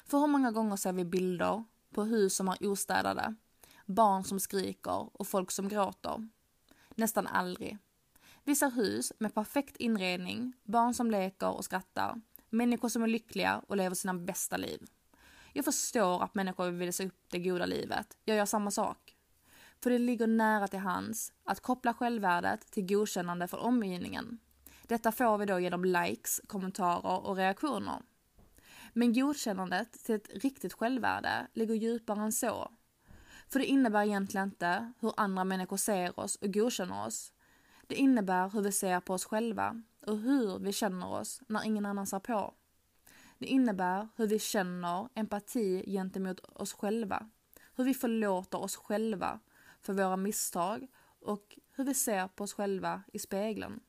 För 0.05 0.19
hur 0.19 0.27
många 0.27 0.51
gånger 0.51 0.75
ser 0.75 0.93
vi 0.93 1.05
bilder 1.05 1.63
på 1.93 2.03
hus 2.03 2.35
som 2.35 2.47
är 2.47 2.67
ostädade, 2.67 3.35
barn 3.85 4.23
som 4.23 4.39
skriker 4.39 5.09
och 5.17 5.27
folk 5.27 5.51
som 5.51 5.67
gråter? 5.67 6.29
Nästan 6.95 7.27
aldrig. 7.27 7.77
Vi 8.43 8.55
ser 8.55 8.71
hus 8.71 9.13
med 9.19 9.33
perfekt 9.33 9.77
inredning, 9.77 10.53
barn 10.63 10.93
som 10.93 11.11
leker 11.11 11.49
och 11.49 11.65
skrattar, 11.65 12.21
människor 12.49 12.89
som 12.89 13.03
är 13.03 13.07
lyckliga 13.07 13.61
och 13.67 13.77
lever 13.77 13.95
sina 13.95 14.13
bästa 14.13 14.57
liv. 14.57 14.85
Jag 15.53 15.65
förstår 15.65 16.23
att 16.23 16.35
människor 16.35 16.65
vill 16.65 16.87
visa 16.87 17.03
upp 17.03 17.25
det 17.29 17.39
goda 17.39 17.65
livet. 17.65 18.17
Jag 18.25 18.37
gör 18.37 18.45
samma 18.45 18.71
sak. 18.71 19.15
För 19.83 19.89
det 19.89 19.99
ligger 19.99 20.27
nära 20.27 20.67
till 20.67 20.79
hands 20.79 21.33
att 21.43 21.59
koppla 21.59 21.93
självvärdet 21.93 22.71
till 22.71 22.87
godkännande 22.87 23.47
för 23.47 23.57
omgivningen. 23.57 24.39
Detta 24.83 25.11
får 25.11 25.37
vi 25.37 25.45
då 25.45 25.59
genom 25.59 25.85
likes, 25.85 26.41
kommentarer 26.47 27.25
och 27.25 27.35
reaktioner. 27.35 28.01
Men 28.97 29.13
godkännandet 29.13 30.03
till 30.05 30.15
ett 30.15 30.43
riktigt 30.43 30.73
självvärde 30.73 31.47
ligger 31.53 31.75
djupare 31.75 32.23
än 32.23 32.31
så. 32.31 32.71
För 33.47 33.59
det 33.59 33.65
innebär 33.65 34.03
egentligen 34.03 34.47
inte 34.47 34.91
hur 34.99 35.13
andra 35.17 35.43
människor 35.43 35.77
ser 35.77 36.19
oss 36.19 36.35
och 36.35 36.53
godkänner 36.53 37.05
oss. 37.05 37.33
Det 37.87 37.95
innebär 37.95 38.49
hur 38.49 38.61
vi 38.61 38.71
ser 38.71 38.99
på 38.99 39.13
oss 39.13 39.25
själva 39.25 39.81
och 40.05 40.17
hur 40.17 40.59
vi 40.59 40.73
känner 40.73 41.07
oss 41.07 41.41
när 41.47 41.65
ingen 41.65 41.85
annan 41.85 42.07
ser 42.07 42.19
på. 42.19 42.53
Det 43.37 43.47
innebär 43.47 44.07
hur 44.15 44.27
vi 44.27 44.39
känner 44.39 45.09
empati 45.13 45.83
gentemot 45.87 46.39
oss 46.39 46.73
själva. 46.73 47.29
Hur 47.75 47.83
vi 47.83 47.93
förlåter 47.93 48.61
oss 48.61 48.75
själva 48.75 49.39
för 49.81 49.93
våra 49.93 50.17
misstag 50.17 50.87
och 51.19 51.59
hur 51.71 51.83
vi 51.83 51.93
ser 51.93 52.27
på 52.27 52.43
oss 52.43 52.53
själva 52.53 53.03
i 53.13 53.19
spegeln. 53.19 53.79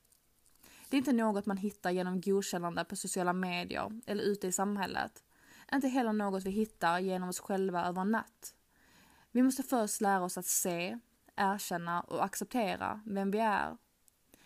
Det 0.89 0.97
är 0.97 0.99
inte 0.99 1.13
något 1.13 1.47
man 1.47 1.57
hittar 1.57 1.91
genom 1.91 2.21
godkännande 2.21 2.85
på 2.85 2.97
sociala 2.97 3.33
medier 3.33 4.01
eller 4.07 4.25
ute 4.25 4.47
i 4.47 4.53
samhället. 4.53 5.25
Inte 5.73 5.89
heller 5.89 6.13
något 6.13 6.45
vi 6.45 6.51
hittar 6.51 6.99
genom 6.99 7.29
oss 7.29 7.41
själva 7.41 7.87
över 7.87 8.03
en 8.03 8.11
natt. 8.11 8.55
Vi 9.33 9.43
måste 9.43 9.63
först 9.63 10.01
lära 10.01 10.25
oss 10.25 10.39
att 10.39 10.47
se, 10.47 10.99
erkänna 11.37 12.01
och 12.01 12.25
acceptera 12.25 13.01
vem 13.07 13.31
vi 13.31 13.39
är. 13.39 13.77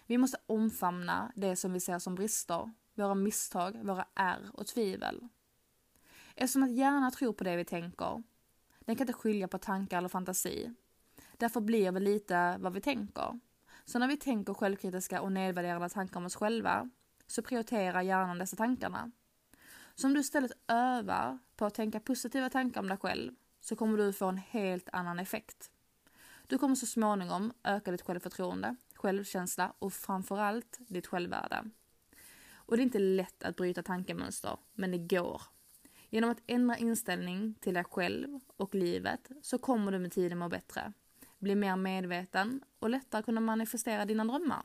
Vi 0.06 0.18
måste 0.18 0.38
omfamna 0.47 1.32
det 1.37 1.56
som 1.56 1.73
vi 1.73 1.80
ser 1.80 1.99
som 1.99 2.14
brister, 2.14 2.70
våra 2.94 3.14
misstag, 3.14 3.85
våra 3.85 4.04
ärr 4.14 4.50
och 4.52 4.66
tvivel. 4.66 5.28
Eftersom 6.35 6.62
att 6.62 6.73
hjärnan 6.73 7.12
tror 7.12 7.32
på 7.32 7.44
det 7.44 7.56
vi 7.56 7.64
tänker, 7.64 8.23
den 8.80 8.97
kan 8.97 9.04
inte 9.04 9.12
skilja 9.12 9.49
på 9.49 9.59
tankar 9.59 9.99
eller 9.99 10.09
fantasi. 10.09 10.75
Därför 11.37 11.61
blir 11.61 11.92
vi 11.92 12.00
lite 12.00 12.56
vad 12.61 12.73
vi 12.73 12.80
tänker. 12.80 13.40
Så 13.90 13.99
när 13.99 14.09
vi 14.09 14.16
tänker 14.16 14.54
självkritiska 14.54 15.23
och 15.23 15.32
nedvärderande 15.32 15.88
tankar 15.88 16.20
om 16.20 16.26
oss 16.26 16.37
själva 16.37 16.90
så 17.26 17.42
prioriterar 17.42 18.02
hjärnan 18.02 18.38
dessa 18.38 18.56
tankarna. 18.56 19.11
Så 19.94 20.06
om 20.06 20.14
du 20.14 20.20
istället 20.20 20.52
övar 20.68 21.38
på 21.56 21.66
att 21.66 21.75
tänka 21.75 22.00
positiva 22.00 22.50
tankar 22.50 22.80
om 22.80 22.88
dig 22.88 22.99
själv 22.99 23.32
så 23.61 23.76
kommer 23.76 23.99
du 23.99 24.12
få 24.12 24.26
en 24.26 24.37
helt 24.37 24.88
annan 24.92 25.18
effekt. 25.18 25.70
Du 26.47 26.59
kommer 26.59 26.75
så 26.75 26.87
småningom 26.87 27.52
öka 27.64 27.90
ditt 27.90 28.02
självförtroende, 28.02 28.76
självkänsla 28.94 29.73
och 29.78 29.92
framförallt 29.92 30.78
ditt 30.88 31.06
självvärde. 31.06 31.64
Och 32.52 32.76
det 32.76 32.82
är 32.82 32.85
inte 32.85 32.99
lätt 32.99 33.42
att 33.42 33.56
bryta 33.56 33.82
tankemönster, 33.82 34.56
men 34.75 34.90
det 34.90 34.99
går. 34.99 35.42
Genom 36.11 36.30
att 36.30 36.42
ändra 36.47 36.76
inställning 36.76 37.54
till 37.61 37.75
dig 37.75 37.85
själv 37.85 38.40
och 38.56 38.75
livet 38.75 39.30
så 39.42 39.59
kommer 39.59 39.92
du 39.92 39.99
med 39.99 40.12
tiden 40.12 40.38
må 40.38 40.49
bättre 40.49 40.92
bli 41.40 41.54
mer 41.54 41.76
medveten 41.76 42.61
och 42.78 42.90
lättare 42.90 43.23
kunna 43.23 43.40
manifestera 43.40 44.04
dina 44.04 44.25
drömmar. 44.25 44.62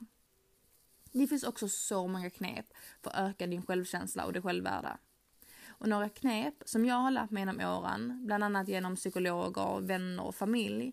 Det 1.12 1.26
finns 1.26 1.44
också 1.44 1.68
så 1.68 2.06
många 2.06 2.30
knep 2.30 2.66
för 3.02 3.10
att 3.10 3.30
öka 3.30 3.46
din 3.46 3.62
självkänsla 3.62 4.24
och 4.24 4.32
det 4.32 4.42
självvärde. 4.42 4.98
Och 5.68 5.88
några 5.88 6.08
knep 6.08 6.54
som 6.64 6.84
jag 6.84 6.94
har 6.94 7.10
lärt 7.10 7.30
mig 7.30 7.40
genom 7.40 7.60
åren, 7.60 8.26
bland 8.26 8.44
annat 8.44 8.68
genom 8.68 8.96
psykologer, 8.96 9.80
vänner 9.80 10.24
och 10.24 10.34
familj, 10.34 10.92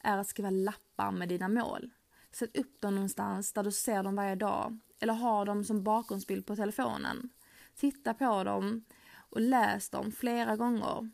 är 0.00 0.18
att 0.18 0.26
skriva 0.26 0.50
lappar 0.50 1.10
med 1.10 1.28
dina 1.28 1.48
mål. 1.48 1.90
Sätt 2.32 2.56
upp 2.56 2.80
dem 2.80 2.94
någonstans 2.94 3.52
där 3.52 3.62
du 3.62 3.72
ser 3.72 4.02
dem 4.02 4.16
varje 4.16 4.34
dag 4.34 4.78
eller 5.00 5.12
ha 5.12 5.44
dem 5.44 5.64
som 5.64 5.82
bakgrundsbild 5.82 6.46
på 6.46 6.56
telefonen. 6.56 7.30
Titta 7.76 8.14
på 8.14 8.44
dem 8.44 8.84
och 9.14 9.40
läs 9.40 9.90
dem 9.90 10.12
flera 10.12 10.56
gånger. 10.56 11.10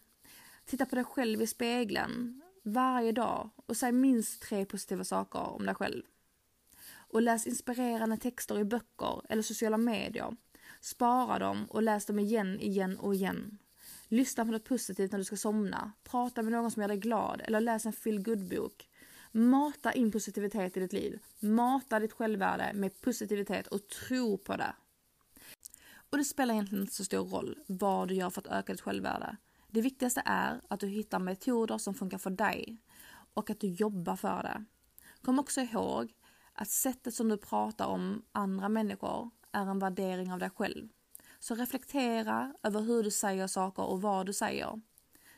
Titta 0.65 0.87
på 0.87 0.95
dig 0.95 1.05
själv 1.05 1.43
i 1.43 1.47
spegeln 1.47 2.43
varje 2.63 3.13
dag 3.13 3.51
och 3.67 3.77
säg 3.77 3.93
minst 3.93 4.43
tre 4.43 4.65
positiva 4.65 5.05
saker 5.05 5.41
om 5.41 5.67
dig 5.67 5.75
själv. 5.75 6.03
Och 6.93 7.23
läs 7.23 7.47
inspirerande 7.47 8.17
texter 8.17 8.59
i 8.59 8.65
böcker 8.65 9.23
eller 9.29 9.43
sociala 9.43 9.77
medier. 9.77 10.37
Spara 10.81 11.39
dem 11.39 11.67
och 11.71 11.83
läs 11.83 12.07
dem 12.07 12.19
igen, 12.19 12.61
igen 12.61 12.99
och 12.99 13.15
igen. 13.15 13.59
Lyssna 14.09 14.45
på 14.45 14.53
något 14.53 14.65
positivt 14.65 15.13
när 15.13 15.19
du 15.19 15.25
ska 15.25 15.37
somna. 15.37 15.93
Prata 16.03 16.43
med 16.43 16.53
någon 16.53 16.71
som 16.71 16.83
gör 16.83 16.89
dig 16.89 16.97
glad 16.97 17.43
eller 17.45 17.61
läs 17.61 17.87
en 17.87 17.93
feel 17.93 18.23
good 18.23 18.49
bok 18.49 18.87
Mata 19.33 19.93
in 19.93 20.13
positivitet 20.13 20.77
i 20.77 20.81
ditt 20.81 20.93
liv. 20.93 21.19
Mata 21.41 22.01
ditt 22.01 22.13
självvärde 22.13 22.73
med 22.75 23.01
positivitet 23.01 23.67
och 23.67 23.89
tro 23.89 24.39
på 24.39 24.57
det. 24.57 24.75
Och 26.11 26.19
det 26.19 26.25
spelar 26.25 26.55
egentligen 26.55 26.83
inte 26.83 26.95
så 26.95 27.05
stor 27.05 27.25
roll 27.25 27.59
vad 27.67 28.09
du 28.09 28.15
gör 28.15 28.31
för 28.31 28.41
att 28.41 28.47
öka 28.47 28.73
ditt 28.73 28.81
självvärde. 28.81 29.37
Det 29.73 29.81
viktigaste 29.81 30.23
är 30.25 30.61
att 30.69 30.81
du 30.81 30.87
hittar 30.87 31.19
metoder 31.19 31.79
som 31.79 31.95
funkar 31.95 32.19
för 32.19 32.31
dig 32.31 32.79
och 33.35 33.51
att 33.51 33.61
du 33.61 33.69
jobbar 33.69 34.17
för 34.17 34.43
det. 34.43 34.65
Kom 35.23 35.39
också 35.39 35.61
ihåg 35.61 36.13
att 36.53 36.69
sättet 36.69 37.15
som 37.15 37.29
du 37.29 37.37
pratar 37.37 37.87
om 37.87 38.23
andra 38.33 38.69
människor 38.69 39.31
är 39.53 39.67
en 39.67 39.79
värdering 39.79 40.33
av 40.33 40.39
dig 40.39 40.51
själv. 40.51 40.89
Så 41.39 41.55
reflektera 41.55 42.55
över 42.63 42.81
hur 42.81 43.03
du 43.03 43.11
säger 43.11 43.47
saker 43.47 43.83
och 43.83 44.03
vad 44.03 44.27
du 44.27 44.33
säger. 44.33 44.81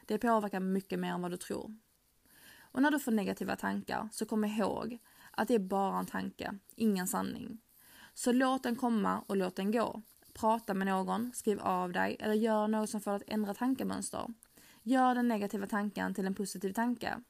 Det 0.07 0.19
påverkar 0.19 0.61
mycket 0.61 0.99
mer 0.99 1.13
än 1.13 1.23
vad 1.23 1.31
du 1.31 1.37
tror. 1.37 1.77
Och 2.59 2.83
när 2.83 2.91
du 2.91 2.99
får 2.99 3.13
negativa 3.13 3.57
tankar 3.57 4.09
så 4.13 4.27
kom 4.27 4.45
ihåg 4.45 4.99
att 5.31 5.49
det 5.49 5.55
är 5.55 5.59
bara 5.59 5.99
en 5.99 6.07
tanke, 6.07 6.59
ingen 6.75 7.07
sanning. 7.07 7.61
Så 8.15 8.33
låt 8.33 8.63
den 8.63 8.77
komma 8.77 9.25
och 9.27 9.37
låt 9.37 9.57
den 9.57 9.73
gå. 9.73 10.03
Prata 10.35 10.75
med 10.75 10.87
någon, 10.87 11.33
skriv 11.35 11.61
av 11.61 11.93
dig 11.93 12.17
eller 12.21 12.35
gör 12.35 12.69
något 12.69 12.91
som 12.91 13.01
får 13.01 13.11
dig 13.11 13.17
att 13.17 13.33
ändra 13.33 13.55
tankemönster. 13.55 14.27
Gör 14.83 15.15
den 15.15 15.29
negativa 15.29 15.67
tanken 15.67 16.15
till 16.15 16.27
en 16.27 16.35
positiv 16.35 16.73
tanke. 16.73 17.21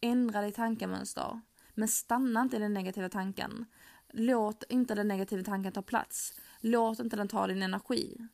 Ändra 0.00 0.42
ditt 0.42 0.54
tankemönster. 0.54 1.40
Men 1.74 1.88
stanna 1.88 2.40
inte 2.40 2.56
i 2.56 2.60
den 2.60 2.74
negativa 2.74 3.08
tanken. 3.08 3.66
Låt 4.08 4.64
inte 4.68 4.94
den 4.94 5.08
negativa 5.08 5.42
tanken 5.42 5.72
ta 5.72 5.82
plats. 5.82 6.40
Låt 6.60 7.00
inte 7.00 7.16
den 7.16 7.28
ta 7.28 7.46
din 7.46 7.62
energi. 7.62 8.28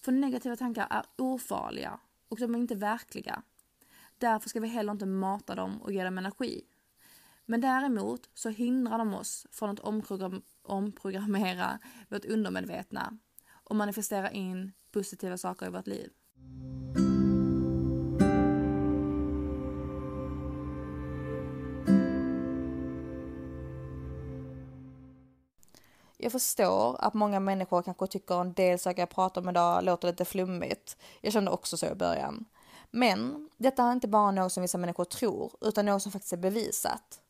För 0.00 0.12
negativa 0.12 0.56
tankar 0.56 0.86
är 0.90 1.04
ofarliga 1.18 2.00
och 2.28 2.38
de 2.38 2.54
är 2.54 2.58
inte 2.58 2.74
verkliga. 2.74 3.42
Därför 4.18 4.48
ska 4.48 4.60
vi 4.60 4.68
heller 4.68 4.92
inte 4.92 5.06
mata 5.06 5.54
dem 5.54 5.82
och 5.82 5.92
ge 5.92 6.04
dem 6.04 6.18
energi. 6.18 6.62
Men 7.46 7.60
däremot 7.60 8.30
så 8.34 8.48
hindrar 8.48 8.98
de 8.98 9.14
oss 9.14 9.46
från 9.50 9.70
att 9.70 9.80
omprogrammera 10.62 11.78
vårt 12.08 12.24
undermedvetna 12.24 13.18
och 13.64 13.76
manifestera 13.76 14.30
in 14.30 14.72
positiva 14.92 15.38
saker 15.38 15.66
i 15.66 15.70
vårt 15.70 15.86
liv. 15.86 16.10
jag 26.22 26.32
förstår 26.32 26.96
att 26.98 27.14
många 27.14 27.40
människor 27.40 27.82
kanske 27.82 28.06
tycker 28.06 28.40
en 28.40 28.52
del 28.52 28.78
saker 28.78 29.02
jag 29.02 29.10
pratar 29.10 29.40
om 29.40 29.48
idag 29.48 29.84
låter 29.84 30.08
lite 30.08 30.24
flummigt. 30.24 30.96
Jag 31.20 31.32
kände 31.32 31.50
också 31.50 31.76
så 31.76 31.86
i 31.86 31.94
början. 31.94 32.44
Men 32.90 33.50
detta 33.56 33.84
är 33.84 33.92
inte 33.92 34.08
bara 34.08 34.30
något 34.30 34.52
som 34.52 34.62
vissa 34.62 34.78
människor 34.78 35.04
tror, 35.04 35.52
utan 35.60 35.86
något 35.86 36.02
som 36.02 36.12
faktiskt 36.12 36.32
är 36.32 36.36
bevisat. 36.36 37.20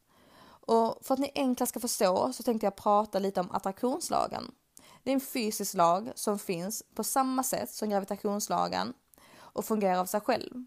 Och 0.45 0.99
för 1.03 1.15
att 1.15 1.21
ni 1.21 1.33
enklast 1.35 1.71
ska 1.71 1.81
förstå 1.81 2.33
så 2.33 2.43
tänkte 2.43 2.67
jag 2.67 2.77
prata 2.77 3.19
lite 3.19 3.41
om 3.41 3.51
attraktionslagen. 3.51 4.55
Det 5.03 5.11
är 5.11 5.15
en 5.15 5.21
fysisk 5.21 5.75
lag 5.75 6.13
som 6.15 6.39
finns 6.39 6.83
på 6.95 7.05
samma 7.05 7.43
sätt 7.43 7.71
som 7.71 7.91
gravitationslagen 7.91 8.95
och 9.35 9.65
fungerar 9.65 9.99
av 9.99 10.07
sig 10.07 10.21
själv. 10.21 10.65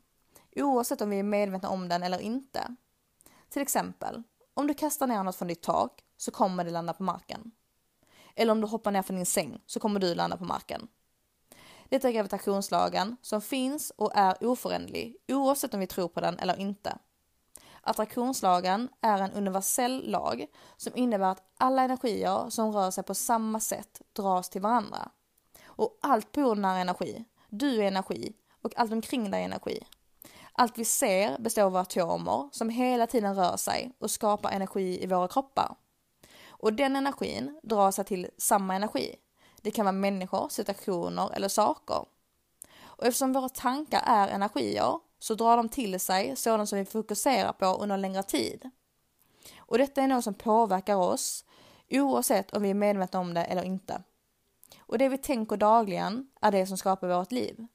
Oavsett 0.55 1.01
om 1.01 1.09
vi 1.09 1.19
är 1.19 1.23
medvetna 1.23 1.69
om 1.69 1.89
den 1.89 2.03
eller 2.03 2.19
inte. 2.19 2.75
Till 3.49 3.61
exempel, 3.61 4.23
om 4.53 4.67
du 4.67 4.73
kastar 4.73 5.07
ner 5.07 5.23
något 5.23 5.35
från 5.35 5.47
ditt 5.47 5.61
tak 5.61 6.01
så 6.17 6.31
kommer 6.31 6.63
det 6.63 6.71
landa 6.71 6.93
på 6.93 7.03
marken. 7.03 7.51
Eller 8.35 8.51
om 8.51 8.61
du 8.61 8.67
hoppar 8.67 8.91
ner 8.91 9.01
från 9.01 9.15
din 9.15 9.25
säng 9.25 9.61
så 9.65 9.79
kommer 9.79 9.99
du 9.99 10.15
landa 10.15 10.37
på 10.37 10.45
marken. 10.45 10.87
Detta 11.89 12.07
är 12.07 12.11
gravitationslagen 12.11 13.17
som 13.21 13.41
finns 13.41 13.91
och 13.95 14.11
är 14.15 14.45
oföränderlig 14.45 15.17
oavsett 15.27 15.73
om 15.73 15.79
vi 15.79 15.87
tror 15.87 16.07
på 16.07 16.21
den 16.21 16.39
eller 16.39 16.59
inte. 16.59 16.97
Attraktionslagen 17.87 18.89
är 19.01 19.21
en 19.21 19.31
universell 19.31 20.11
lag 20.11 20.45
som 20.77 20.95
innebär 20.95 21.31
att 21.31 21.43
alla 21.57 21.83
energier 21.83 22.49
som 22.49 22.71
rör 22.71 22.91
sig 22.91 23.03
på 23.03 23.15
samma 23.15 23.59
sätt 23.59 24.01
dras 24.13 24.49
till 24.49 24.61
varandra. 24.61 25.11
Och 25.65 25.97
allt 26.01 26.31
på 26.31 26.39
jorden 26.39 26.65
är 26.65 26.81
energi. 26.81 27.25
Du 27.49 27.83
är 27.83 27.87
energi 27.87 28.33
och 28.61 28.77
allt 28.77 28.91
omkring 28.91 29.31
dig 29.31 29.41
är 29.41 29.45
energi. 29.45 29.87
Allt 30.51 30.77
vi 30.77 30.85
ser 30.85 31.39
består 31.39 31.63
av 31.63 31.75
atomer 31.75 32.49
som 32.51 32.69
hela 32.69 33.07
tiden 33.07 33.35
rör 33.35 33.57
sig 33.57 33.91
och 33.99 34.11
skapar 34.11 34.51
energi 34.51 35.03
i 35.03 35.07
våra 35.07 35.27
kroppar. 35.27 35.75
Och 36.47 36.73
den 36.73 36.95
energin 36.95 37.59
drar 37.63 37.91
sig 37.91 38.05
till 38.05 38.27
samma 38.37 38.75
energi. 38.75 39.15
Det 39.61 39.71
kan 39.71 39.85
vara 39.85 39.93
människor, 39.93 40.49
situationer 40.49 41.29
eller 41.33 41.47
saker. 41.47 42.05
Och 42.83 43.05
eftersom 43.05 43.33
våra 43.33 43.49
tankar 43.49 44.03
är 44.05 44.27
energier 44.27 44.99
så 45.25 45.35
drar 45.35 45.57
de 45.57 45.69
till 45.69 45.99
sig 45.99 46.35
sådant 46.35 46.69
som 46.69 46.79
vi 46.79 46.85
fokuserar 46.85 47.53
på 47.53 47.65
under 47.65 47.93
en 47.93 48.01
längre 48.01 48.23
tid. 48.23 48.69
Och 49.57 49.77
detta 49.77 50.01
är 50.01 50.07
något 50.07 50.23
som 50.23 50.33
påverkar 50.33 50.95
oss 50.95 51.45
oavsett 51.89 52.53
om 52.53 52.63
vi 52.63 52.69
är 52.69 52.73
medvetna 52.73 53.19
om 53.19 53.33
det 53.33 53.43
eller 53.43 53.63
inte. 53.63 54.03
Och 54.79 54.97
det 54.97 55.09
vi 55.09 55.17
tänker 55.17 55.57
dagligen 55.57 56.27
är 56.41 56.51
det 56.51 56.67
som 56.67 56.77
skapar 56.77 57.17
vårt 57.17 57.31
liv. 57.31 57.67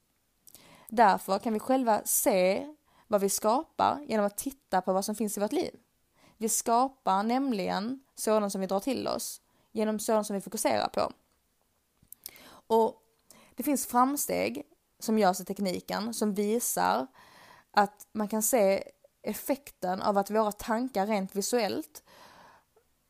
Därför 0.89 1.39
kan 1.39 1.53
vi 1.53 1.59
själva 1.59 2.01
se 2.05 2.67
vad 3.07 3.21
vi 3.21 3.29
skapar 3.29 4.05
genom 4.07 4.25
att 4.25 4.37
titta 4.37 4.81
på 4.81 4.93
vad 4.93 5.05
som 5.05 5.15
finns 5.15 5.37
i 5.37 5.39
vårt 5.39 5.51
liv. 5.51 5.75
Vi 6.37 6.49
skapar 6.49 7.23
nämligen 7.23 8.03
sådant 8.15 8.51
som 8.51 8.61
vi 8.61 8.67
drar 8.67 8.79
till 8.79 9.07
oss 9.07 9.41
genom 9.71 9.99
sådant 9.99 10.27
som 10.27 10.33
vi 10.33 10.41
fokuserar 10.41 10.87
på. 10.87 11.11
Och 12.49 13.01
det 13.55 13.63
finns 13.63 13.85
framsteg 13.85 14.63
som 14.99 15.19
görs 15.19 15.39
i 15.39 15.45
tekniken 15.45 16.13
som 16.13 16.33
visar 16.33 17.07
att 17.71 18.07
man 18.11 18.27
kan 18.27 18.41
se 18.41 18.83
effekten 19.21 20.01
av 20.01 20.17
att 20.17 20.31
våra 20.31 20.51
tankar 20.51 21.07
rent 21.07 21.35
visuellt 21.35 22.03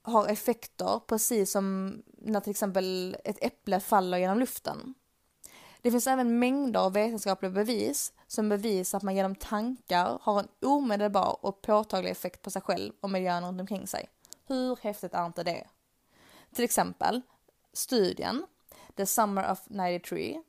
har 0.01 0.27
effekter 0.27 1.01
precis 1.07 1.51
som 1.51 1.95
när 2.17 2.39
till 2.39 2.51
exempel 2.51 3.17
ett 3.23 3.43
äpple 3.43 3.79
faller 3.79 4.17
genom 4.17 4.39
luften. 4.39 4.93
Det 5.81 5.91
finns 5.91 6.07
även 6.07 6.39
mängder 6.39 6.79
av 6.79 6.93
vetenskapliga 6.93 7.51
bevis 7.51 8.13
som 8.27 8.49
bevisar 8.49 8.97
att 8.97 9.03
man 9.03 9.15
genom 9.15 9.35
tankar 9.35 10.19
har 10.21 10.39
en 10.39 10.47
omedelbar 10.61 11.45
och 11.45 11.61
påtaglig 11.61 12.11
effekt 12.11 12.41
på 12.41 12.51
sig 12.51 12.61
själv 12.61 12.93
och 12.99 13.09
miljön 13.09 13.45
runt 13.45 13.61
omkring 13.61 13.87
sig. 13.87 14.09
Hur 14.47 14.79
häftigt 14.81 15.13
är 15.13 15.25
inte 15.25 15.43
det? 15.43 15.67
Till 16.53 16.63
exempel 16.63 17.21
studien 17.73 18.45
The 18.95 19.05
Summer 19.05 19.51
of 19.51 19.59
93 19.67 20.41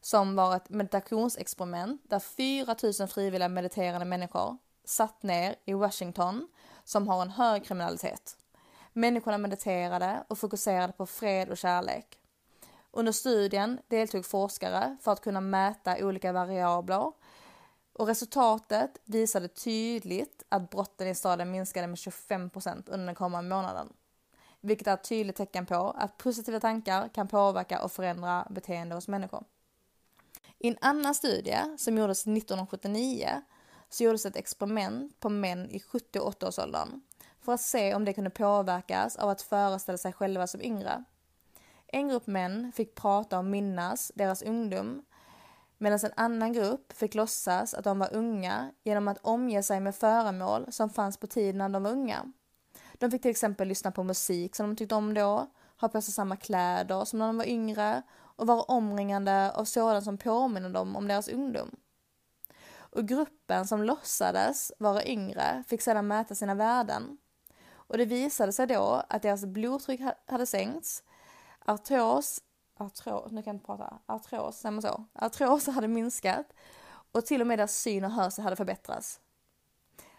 som 0.00 0.36
var 0.36 0.56
ett 0.56 0.70
meditationsexperiment 0.70 2.02
där 2.04 2.18
4000 2.18 3.08
frivilliga 3.08 3.48
mediterande 3.48 4.04
människor 4.04 4.56
satt 4.84 5.22
ner 5.22 5.54
i 5.64 5.72
Washington 5.72 6.48
som 6.84 7.08
har 7.08 7.22
en 7.22 7.30
hög 7.30 7.64
kriminalitet. 7.64 8.36
Människorna 8.92 9.38
mediterade 9.38 10.24
och 10.28 10.38
fokuserade 10.38 10.92
på 10.92 11.06
fred 11.06 11.50
och 11.50 11.58
kärlek. 11.58 12.18
Under 12.90 13.12
studien 13.12 13.78
deltog 13.88 14.26
forskare 14.26 14.96
för 15.00 15.12
att 15.12 15.20
kunna 15.20 15.40
mäta 15.40 16.04
olika 16.04 16.32
variabler 16.32 17.12
och 17.92 18.06
resultatet 18.06 18.98
visade 19.04 19.48
tydligt 19.48 20.42
att 20.48 20.70
brotten 20.70 21.08
i 21.08 21.14
staden 21.14 21.50
minskade 21.50 21.86
med 21.86 21.98
25 21.98 22.50
procent 22.50 22.88
under 22.88 23.06
den 23.06 23.14
kommande 23.14 23.50
månaden. 23.56 23.92
Vilket 24.60 24.86
är 24.86 24.94
ett 24.94 25.08
tydligt 25.08 25.36
tecken 25.36 25.66
på 25.66 25.94
att 25.98 26.18
positiva 26.18 26.60
tankar 26.60 27.08
kan 27.08 27.28
påverka 27.28 27.82
och 27.82 27.92
förändra 27.92 28.46
beteende 28.50 28.94
hos 28.94 29.08
människor. 29.08 29.44
I 30.62 30.68
en 30.68 30.76
annan 30.80 31.14
studie 31.14 31.76
som 31.78 31.98
gjordes 31.98 32.26
1979 32.26 33.42
så 33.88 34.04
gjordes 34.04 34.26
ett 34.26 34.36
experiment 34.36 35.20
på 35.20 35.28
män 35.28 35.70
i 35.70 35.80
70 35.80 36.18
och 36.18 36.42
80-årsåldern 36.42 37.00
för 37.40 37.52
att 37.52 37.60
se 37.60 37.94
om 37.94 38.04
det 38.04 38.12
kunde 38.12 38.30
påverkas 38.30 39.16
av 39.16 39.28
att 39.28 39.42
föreställa 39.42 39.98
sig 39.98 40.12
själva 40.12 40.46
som 40.46 40.62
yngre. 40.62 41.04
En 41.86 42.08
grupp 42.08 42.26
män 42.26 42.72
fick 42.72 42.94
prata 42.94 43.38
och 43.38 43.44
minnas 43.44 44.12
deras 44.14 44.42
ungdom 44.42 45.02
medan 45.78 45.98
en 46.02 46.12
annan 46.16 46.52
grupp 46.52 46.92
fick 46.92 47.14
låtsas 47.14 47.74
att 47.74 47.84
de 47.84 47.98
var 47.98 48.14
unga 48.14 48.70
genom 48.84 49.08
att 49.08 49.18
omge 49.22 49.62
sig 49.62 49.80
med 49.80 49.94
föremål 49.94 50.72
som 50.72 50.90
fanns 50.90 51.16
på 51.16 51.26
tiden 51.26 51.58
när 51.58 51.68
de 51.68 51.82
var 51.82 51.90
unga. 51.90 52.32
De 52.92 53.10
fick 53.10 53.22
till 53.22 53.30
exempel 53.30 53.68
lyssna 53.68 53.90
på 53.90 54.04
musik 54.04 54.56
som 54.56 54.66
de 54.66 54.76
tyckte 54.76 54.94
om 54.94 55.14
då, 55.14 55.46
ha 55.80 55.88
på 55.88 56.02
sig 56.02 56.14
samma 56.14 56.36
kläder 56.36 57.04
som 57.04 57.18
när 57.18 57.26
de 57.26 57.36
var 57.36 57.48
yngre 57.48 58.02
och 58.40 58.46
vara 58.46 58.62
omringande 58.62 59.52
av 59.52 59.64
sådant 59.64 60.04
som 60.04 60.18
påminner 60.18 60.70
dem 60.70 60.96
om 60.96 61.08
deras 61.08 61.28
ungdom. 61.28 61.70
Och 62.72 63.08
gruppen 63.08 63.66
som 63.66 63.82
låtsades 63.82 64.72
vara 64.78 65.04
yngre 65.04 65.64
fick 65.68 65.82
sedan 65.82 66.06
mäta 66.06 66.34
sina 66.34 66.54
värden. 66.54 67.18
Och 67.72 67.98
det 67.98 68.04
visade 68.04 68.52
sig 68.52 68.66
då 68.66 69.02
att 69.08 69.22
deras 69.22 69.44
blodtryck 69.44 70.00
hade 70.26 70.46
sänkts, 70.46 71.02
artros, 71.58 72.40
artros, 72.78 73.32
nu 73.32 73.42
kan 73.42 73.50
jag 73.50 73.56
inte 73.56 73.66
prata, 73.66 73.98
artros, 74.06 74.56
säger 74.56 74.72
man 74.72 74.82
så? 74.82 75.04
Artros 75.12 75.66
hade 75.66 75.88
minskat 75.88 76.46
och 77.12 77.26
till 77.26 77.40
och 77.40 77.46
med 77.46 77.58
deras 77.58 77.76
syn 77.76 78.04
och 78.04 78.10
hörsel 78.10 78.44
hade 78.44 78.56
förbättrats. 78.56 79.20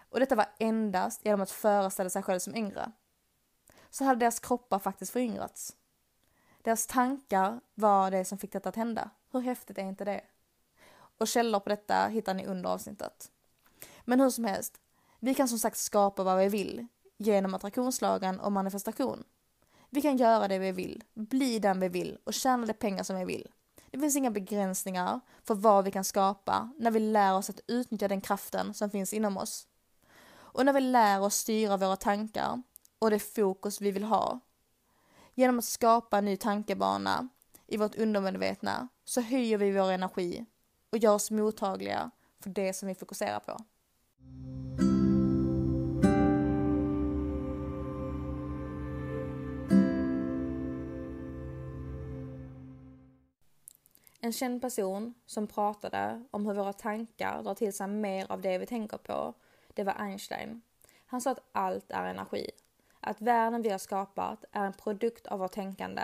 Och 0.10 0.20
detta 0.20 0.36
var 0.36 0.50
endast 0.60 1.26
genom 1.26 1.42
att 1.42 1.52
föreställa 1.52 2.10
sig 2.10 2.24
själv 2.24 2.40
som 2.40 2.56
yngre. 2.56 2.92
Så 3.90 4.04
hade 4.04 4.20
deras 4.20 4.40
kroppar 4.40 4.80
faktiskt 4.80 5.12
föryngrats. 5.12 5.76
Deras 6.63 6.88
tankar 6.88 7.62
var 7.74 8.12
det 8.12 8.26
som 8.26 8.38
fick 8.38 8.52
detta 8.52 8.69
att 8.69 8.76
hända. 8.76 9.10
Hur 9.32 9.39
häftigt 9.39 9.78
är 9.78 9.84
inte 9.84 10.06
det? 10.06 10.21
Och 11.17 11.28
källor 11.28 11.60
på 11.60 11.69
detta 11.69 12.08
hittar 12.08 12.34
ni 12.34 12.45
under 12.45 12.69
avsnittet. 12.69 13.32
Men 14.02 14.19
hur 14.19 14.30
som 14.30 14.45
helst, 14.45 14.78
vi 15.19 15.34
kan 15.34 15.47
som 15.47 15.60
sagt 15.60 15.78
skapa 15.78 16.24
vad 16.24 16.38
vi 16.38 16.47
vill 16.47 16.88
genom 17.17 17.54
attraktionslagen 17.54 18.39
och 18.39 18.52
manifestation. 18.52 19.24
Vi 19.89 20.02
kan 20.02 20.17
göra 20.17 20.47
det 20.47 20.60
vi 20.60 20.71
vill, 20.71 21.04
bli 21.13 21.60
den 21.60 21.80
vi 21.80 21.88
vill 21.88 22.17
och 22.24 22.34
tjäna 22.34 22.65
de 22.65 22.74
pengar 22.74 23.04
som 23.04 23.15
vi 23.15 23.26
vill. 23.26 23.47
Det 23.91 24.00
finns 24.00 24.15
inga 24.15 24.32
begränsningar 24.32 25.19
för 25.43 25.56
vad 25.56 25.86
vi 25.86 25.91
kan 25.91 26.04
skapa 26.04 26.69
när 26.78 26.91
vi 26.91 27.00
lär 27.00 27.36
oss 27.36 27.50
att 27.50 27.60
utnyttja 27.67 28.08
den 28.08 28.21
kraften 28.21 28.74
som 28.74 28.89
finns 28.89 29.13
inom 29.13 29.38
oss. 29.38 29.67
Och 30.32 30.65
när 30.65 30.74
vi 30.74 30.82
lär 30.82 31.21
oss 31.21 31.36
styra 31.36 31.78
våra 31.78 31.95
tankar 31.95 32.62
och 33.00 33.10
det 33.10 33.19
fokus 33.19 33.82
vi 33.82 33.91
vill 33.91 34.04
ha 34.04 34.39
Genom 35.42 35.60
att 35.60 35.66
skapa 35.66 36.18
en 36.18 36.26
ny 36.26 36.38
tankebana 36.38 37.30
i 37.68 37.78
vårt 37.78 37.96
undermedvetna 37.96 38.88
så 39.04 39.22
höjer 39.22 39.58
vi 39.58 39.72
vår 39.72 39.92
energi 39.92 40.46
och 40.90 40.98
gör 40.98 41.14
oss 41.14 41.32
mottagliga 41.32 42.12
för 42.40 42.50
det 42.50 42.74
som 42.74 42.88
vi 42.88 42.96
fokuserar 42.96 43.40
på. 43.40 43.58
En 54.20 54.34
känd 54.34 54.62
person 54.62 55.14
som 55.26 55.48
pratade 55.48 56.24
om 56.32 56.46
hur 56.46 56.54
våra 56.54 56.74
tankar 56.74 57.44
drar 57.44 57.56
till 57.56 57.74
sig 57.74 57.88
mer 57.88 58.32
av 58.32 58.42
det 58.42 58.58
vi 58.58 58.66
tänker 58.66 58.98
på, 58.98 59.34
det 59.74 59.84
var 59.84 59.96
Einstein. 60.00 60.62
Han 61.06 61.22
sa 61.22 61.32
att 61.32 61.50
allt 61.52 61.92
är 61.92 62.06
energi 62.06 62.52
att 63.02 63.22
världen 63.22 63.62
vi 63.62 63.70
har 63.70 63.78
skapat 63.78 64.46
är 64.52 64.66
en 64.66 64.74
produkt 64.74 65.28
av 65.28 65.40
vårt 65.40 65.52
tänkande 65.52 66.02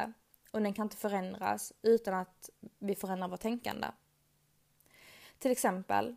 och 0.51 0.61
den 0.61 0.73
kan 0.73 0.85
inte 0.85 0.97
förändras 0.97 1.73
utan 1.81 2.13
att 2.13 2.49
vi 2.79 2.95
förändrar 2.95 3.27
vårt 3.27 3.41
tänkande. 3.41 3.87
Till 5.39 5.51
exempel, 5.51 6.15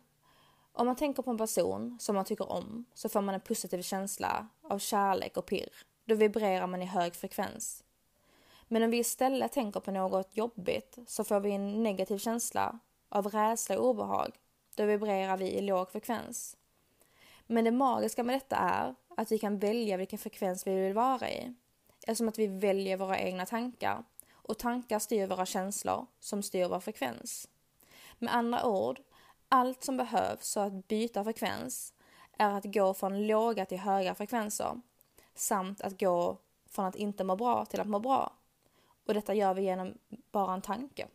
om 0.73 0.85
man 0.85 0.95
tänker 0.95 1.23
på 1.23 1.31
en 1.31 1.37
person 1.37 1.97
som 1.99 2.15
man 2.15 2.25
tycker 2.25 2.51
om 2.51 2.85
så 2.93 3.09
får 3.09 3.21
man 3.21 3.35
en 3.35 3.41
positiv 3.41 3.81
känsla 3.81 4.47
av 4.61 4.79
kärlek 4.79 5.37
och 5.37 5.45
pirr. 5.45 5.73
Då 6.05 6.15
vibrerar 6.15 6.67
man 6.67 6.81
i 6.81 6.85
hög 6.85 7.15
frekvens. 7.15 7.83
Men 8.67 8.83
om 8.83 8.91
vi 8.91 8.97
istället 8.97 9.51
tänker 9.51 9.79
på 9.79 9.91
något 9.91 10.37
jobbigt 10.37 10.97
så 11.07 11.23
får 11.23 11.39
vi 11.39 11.51
en 11.51 11.83
negativ 11.83 12.17
känsla 12.17 12.79
av 13.09 13.27
rädsla 13.27 13.79
och 13.79 13.89
obehag. 13.89 14.31
Då 14.75 14.85
vibrerar 14.85 15.37
vi 15.37 15.51
i 15.51 15.61
låg 15.61 15.91
frekvens. 15.91 16.57
Men 17.47 17.65
det 17.65 17.71
magiska 17.71 18.23
med 18.23 18.35
detta 18.35 18.55
är 18.55 18.95
att 19.21 19.31
vi 19.31 19.39
kan 19.39 19.59
välja 19.59 19.97
vilken 19.97 20.19
frekvens 20.19 20.67
vi 20.67 20.75
vill 20.75 20.93
vara 20.93 21.29
i. 21.29 21.53
eftersom 22.07 22.27
att 22.27 22.39
vi 22.39 22.47
väljer 22.47 22.97
våra 22.97 23.19
egna 23.19 23.45
tankar 23.45 24.03
och 24.31 24.59
tankar 24.59 24.99
styr 24.99 25.27
våra 25.27 25.45
känslor 25.45 26.05
som 26.19 26.43
styr 26.43 26.65
vår 26.65 26.79
frekvens. 26.79 27.47
Med 28.17 28.35
andra 28.35 28.65
ord, 28.65 28.99
allt 29.49 29.83
som 29.83 29.97
behövs 29.97 30.53
för 30.53 30.65
att 30.65 30.87
byta 30.87 31.23
frekvens 31.23 31.93
är 32.37 32.53
att 32.53 32.73
gå 32.73 32.93
från 32.93 33.27
låga 33.27 33.65
till 33.65 33.79
höga 33.79 34.15
frekvenser 34.15 34.81
samt 35.35 35.81
att 35.81 35.99
gå 35.99 36.37
från 36.69 36.85
att 36.85 36.95
inte 36.95 37.23
må 37.23 37.35
bra 37.35 37.65
till 37.65 37.81
att 37.81 37.87
må 37.87 37.99
bra. 37.99 38.33
Och 39.05 39.13
detta 39.13 39.33
gör 39.33 39.53
vi 39.53 39.61
genom 39.61 39.97
bara 40.31 40.53
en 40.53 40.61
tanke. 40.61 41.07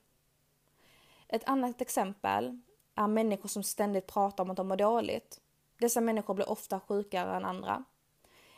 Ett 1.29 1.45
annat 1.45 1.81
exempel 1.81 2.61
är 2.95 3.07
människor 3.07 3.49
som 3.49 3.62
ständigt 3.62 4.07
pratar 4.07 4.45
om 4.45 4.51
att 4.51 4.57
de 4.57 4.69
mår 4.69 4.77
dåligt. 4.77 5.40
Dessa 5.79 6.01
människor 6.01 6.35
blir 6.35 6.51
ofta 6.51 6.81
sjukare 6.81 7.37
än 7.37 7.45
andra. 7.45 7.85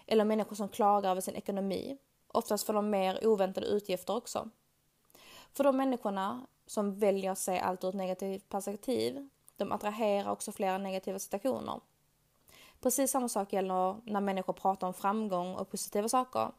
Eller 0.09 0.25
människor 0.25 0.57
som 0.57 0.69
klagar 0.69 1.11
över 1.11 1.21
sin 1.21 1.37
ekonomi. 1.37 1.99
Oftast 2.29 2.67
får 2.67 2.73
de 2.73 2.91
mer 2.91 3.27
oväntade 3.27 3.67
utgifter 3.67 4.17
också. 4.17 4.51
För 5.53 5.65
de 5.65 5.77
människorna 5.77 6.47
som 6.67 6.99
väljer 6.99 7.31
att 7.31 7.39
se 7.39 7.59
allt 7.59 7.85
ur 7.85 7.89
ett 7.89 7.95
negativt 7.95 8.49
perspektiv, 8.49 9.29
de 9.57 9.73
attraherar 9.73 10.31
också 10.31 10.53
flera 10.53 10.79
negativa 10.79 11.19
situationer. 11.19 11.81
Precis 12.81 13.11
samma 13.11 13.29
sak 13.29 13.53
gäller 13.53 13.97
när 14.05 14.21
människor 14.21 14.53
pratar 14.53 14.87
om 14.87 14.95
framgång 14.95 15.55
och 15.55 15.71
positiva 15.71 16.09
saker. 16.09 16.51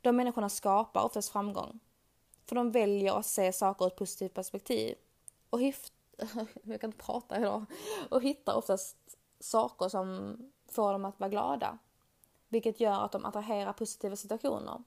De 0.00 0.16
människorna 0.16 0.48
skapar 0.48 1.02
oftast 1.02 1.28
framgång. 1.32 1.80
För 2.46 2.56
de 2.56 2.70
väljer 2.72 3.18
att 3.18 3.26
se 3.26 3.52
saker 3.52 3.84
ur 3.84 3.88
ett 3.88 3.96
positivt 3.96 4.34
perspektiv. 4.34 4.94
Och 5.50 5.60
jag 6.62 6.80
kan 6.80 6.88
inte 6.88 7.04
prata 7.04 7.40
idag. 7.40 7.64
Och 8.10 8.22
hittar 8.22 8.54
oftast 8.54 8.96
saker 9.40 9.88
som 9.88 10.36
får 10.68 10.92
dem 10.92 11.04
att 11.04 11.20
vara 11.20 11.30
glada. 11.30 11.78
Vilket 12.48 12.80
gör 12.80 13.04
att 13.04 13.12
de 13.12 13.24
attraherar 13.24 13.72
positiva 13.72 14.16
situationer. 14.16 14.82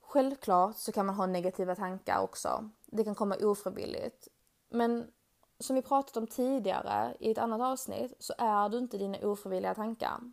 Självklart 0.00 0.76
så 0.76 0.92
kan 0.92 1.06
man 1.06 1.14
ha 1.14 1.26
negativa 1.26 1.74
tankar 1.74 2.20
också. 2.20 2.70
Det 2.86 3.04
kan 3.04 3.14
komma 3.14 3.36
ofrivilligt. 3.40 4.28
Men 4.68 5.12
som 5.58 5.76
vi 5.76 5.82
pratat 5.82 6.16
om 6.16 6.26
tidigare 6.26 7.16
i 7.20 7.30
ett 7.30 7.38
annat 7.38 7.60
avsnitt 7.60 8.12
så 8.18 8.34
är 8.38 8.68
du 8.68 8.78
inte 8.78 8.98
dina 8.98 9.18
ofrivilliga 9.18 9.74
tankar. 9.74 10.32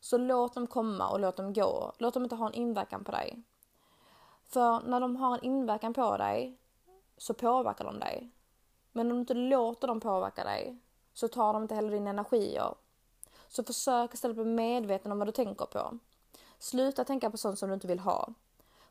Så 0.00 0.18
låt 0.18 0.54
dem 0.54 0.66
komma 0.66 1.08
och 1.08 1.20
låt 1.20 1.36
dem 1.36 1.52
gå. 1.52 1.92
Låt 1.98 2.14
dem 2.14 2.22
inte 2.22 2.34
ha 2.34 2.46
en 2.46 2.54
inverkan 2.54 3.04
på 3.04 3.12
dig. 3.12 3.42
För 4.46 4.80
när 4.80 5.00
de 5.00 5.16
har 5.16 5.34
en 5.34 5.44
inverkan 5.44 5.94
på 5.94 6.16
dig 6.16 6.58
så 7.16 7.34
påverkar 7.34 7.84
de 7.84 7.98
dig. 7.98 8.30
Men 8.92 9.10
om 9.10 9.16
du 9.16 9.20
inte 9.20 9.34
låter 9.34 9.88
dem 9.88 10.00
påverka 10.00 10.44
dig 10.44 10.78
så 11.12 11.28
tar 11.28 11.52
de 11.52 11.62
inte 11.62 11.74
heller 11.74 11.90
dina 11.90 12.10
energier. 12.10 12.74
Så 13.52 13.64
försök 13.64 14.14
istället 14.14 14.36
bli 14.36 14.44
medveten 14.44 15.12
om 15.12 15.18
vad 15.18 15.28
du 15.28 15.32
tänker 15.32 15.66
på. 15.66 15.98
Sluta 16.58 17.04
tänka 17.04 17.30
på 17.30 17.36
sånt 17.36 17.58
som 17.58 17.68
du 17.68 17.74
inte 17.74 17.86
vill 17.86 17.98
ha. 17.98 18.34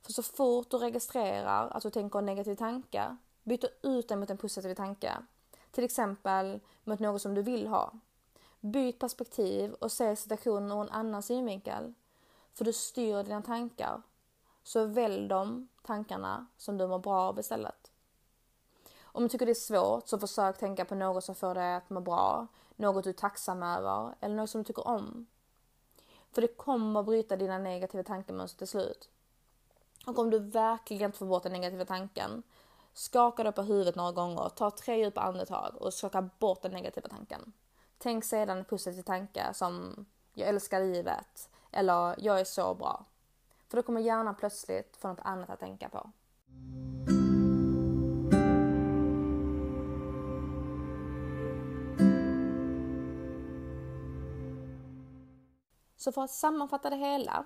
För 0.02 0.14
så 0.14 0.24
fort 0.24 0.70
du 0.70 0.78
registrerar 0.78 1.70
att 1.70 1.84
du 1.84 1.90
tänker 1.90 2.20
en 2.20 2.26
negativ 2.26 2.56
tanke, 2.56 3.18
byt 3.44 3.66
ut 3.82 4.08
den 4.08 4.20
mot 4.20 4.30
en 4.30 4.38
positiv 4.38 4.76
tanke. 4.76 5.14
Till 5.72 5.84
exempel 5.84 6.60
mot 6.84 7.00
något 7.00 7.22
som 7.22 7.36
du 7.36 7.42
vill 7.42 7.68
ha. 7.68 7.94
Byt 8.60 9.00
perspektiv 9.00 9.74
och 9.74 9.92
se 9.92 10.16
situationen 10.16 10.72
ur 10.72 10.82
en 10.82 10.90
annan 10.90 11.24
synvinkel. 11.24 11.94
För 12.54 12.66
du 12.66 12.74
styr 12.74 13.24
dina 13.24 13.42
tankar. 13.42 14.02
Så 14.64 14.86
välj 14.86 15.28
de 15.28 15.68
tankarna 15.82 16.48
som 16.58 16.78
du 16.78 16.88
mår 16.88 17.00
bra 17.00 17.22
av 17.22 17.40
istället. 17.40 17.92
Om 19.04 19.24
du 19.24 19.30
tycker 19.30 19.46
det 19.46 19.52
är 19.52 19.56
svårt 19.56 20.08
så 20.08 20.20
försök 20.20 20.58
tänka 20.58 20.86
på 20.86 20.96
något 20.96 21.24
som 21.24 21.36
får 21.36 21.56
dig 21.56 21.76
att 21.76 21.90
må 21.90 22.00
bra, 22.00 22.48
något 22.82 23.04
du 23.04 23.10
är 23.10 23.14
tacksam 23.14 23.64
över 23.64 24.16
eller 24.20 24.36
något 24.36 24.50
som 24.50 24.62
du 24.62 24.66
tycker 24.66 24.88
om. 24.88 25.28
För 26.32 26.42
det 26.42 26.58
kommer 26.58 27.04
bryta 27.04 27.36
dina 27.36 27.58
negativa 27.58 28.04
tankemönster 28.04 28.58
till 28.58 28.68
slut. 28.68 29.10
Och 30.06 30.20
om 30.20 30.30
du 30.30 30.40
verkligen 30.40 31.06
inte 31.06 31.18
får 31.18 31.26
bort 31.26 31.44
den 31.44 31.52
negativa 31.52 31.86
tanken, 31.86 32.44
skaka 32.94 33.44
dig 33.44 33.52
på 33.52 33.62
huvudet 33.62 33.96
några 33.96 34.12
gånger, 34.12 34.50
ta 34.50 34.72
tre 34.72 35.04
djupa 35.04 35.22
andetag 35.22 35.76
och 35.76 35.94
skaka 35.94 36.30
bort 36.40 36.62
den 36.62 36.72
negativa 36.72 37.10
tanken. 37.10 37.54
Tänk 37.98 38.26
sedan 38.26 38.58
en 38.58 38.66
positiv 38.66 39.02
tanke 39.02 39.54
som 39.54 40.06
jag 40.34 40.50
älskar 40.50 40.80
livet 40.80 41.50
eller 41.72 42.16
jag 42.18 42.40
är 42.40 42.44
så 42.44 42.74
bra. 42.74 43.06
För 43.68 43.78
då 43.78 43.84
kommer 43.84 44.02
hjärnan 44.02 44.36
plötsligt 44.36 44.98
få 44.98 45.08
något 45.08 45.20
annat 45.24 45.50
att 45.50 45.60
tänka 45.60 45.90
på. 45.90 46.12
Så 56.02 56.12
för 56.12 56.24
att 56.24 56.32
sammanfatta 56.32 56.90
det 56.90 56.96
hela, 56.96 57.46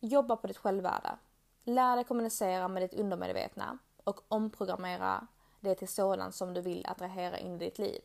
jobba 0.00 0.36
på 0.36 0.46
ditt 0.46 0.56
självvärde. 0.56 1.18
Lär 1.64 1.96
dig 1.96 2.04
kommunicera 2.04 2.68
med 2.68 2.82
ditt 2.82 2.94
undermedvetna 2.94 3.78
och 4.04 4.20
omprogrammera 4.28 5.26
det 5.60 5.74
till 5.74 5.88
sådant 5.88 6.34
som 6.34 6.54
du 6.54 6.60
vill 6.60 6.86
attrahera 6.86 7.38
in 7.38 7.54
i 7.54 7.58
ditt 7.58 7.78
liv. 7.78 8.00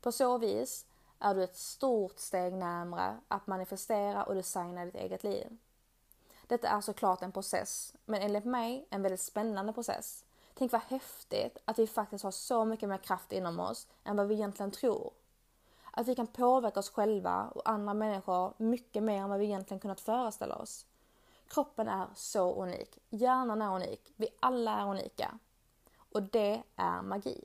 På 0.00 0.12
så 0.12 0.38
vis 0.38 0.86
är 1.18 1.34
du 1.34 1.44
ett 1.44 1.56
stort 1.56 2.18
steg 2.18 2.52
närmre 2.52 3.20
att 3.28 3.46
manifestera 3.46 4.24
och 4.24 4.34
designa 4.34 4.84
ditt 4.84 4.94
eget 4.94 5.24
liv. 5.24 5.56
Detta 6.46 6.68
är 6.68 6.80
såklart 6.80 7.22
en 7.22 7.32
process, 7.32 7.94
men 8.04 8.22
enligt 8.22 8.44
mig 8.44 8.86
en 8.90 9.02
väldigt 9.02 9.20
spännande 9.20 9.72
process. 9.72 10.24
Tänk 10.54 10.72
vad 10.72 10.80
häftigt 10.80 11.58
att 11.64 11.78
vi 11.78 11.86
faktiskt 11.86 12.24
har 12.24 12.30
så 12.30 12.64
mycket 12.64 12.88
mer 12.88 12.98
kraft 12.98 13.32
inom 13.32 13.60
oss 13.60 13.88
än 14.04 14.16
vad 14.16 14.28
vi 14.28 14.34
egentligen 14.34 14.70
tror. 14.70 15.12
Att 15.98 16.08
vi 16.08 16.14
kan 16.14 16.26
påverka 16.26 16.80
oss 16.80 16.90
själva 16.90 17.48
och 17.54 17.68
andra 17.68 17.94
människor 17.94 18.54
mycket 18.56 19.02
mer 19.02 19.22
än 19.22 19.28
vad 19.28 19.38
vi 19.38 19.44
egentligen 19.44 19.80
kunnat 19.80 20.00
föreställa 20.00 20.56
oss. 20.56 20.86
Kroppen 21.48 21.88
är 21.88 22.06
så 22.14 22.62
unik. 22.62 22.98
Hjärnan 23.10 23.62
är 23.62 23.76
unik. 23.76 24.12
Vi 24.16 24.28
alla 24.40 24.80
är 24.80 24.90
unika. 24.90 25.38
Och 26.12 26.22
det 26.22 26.62
är 26.76 27.02
magi. 27.02 27.44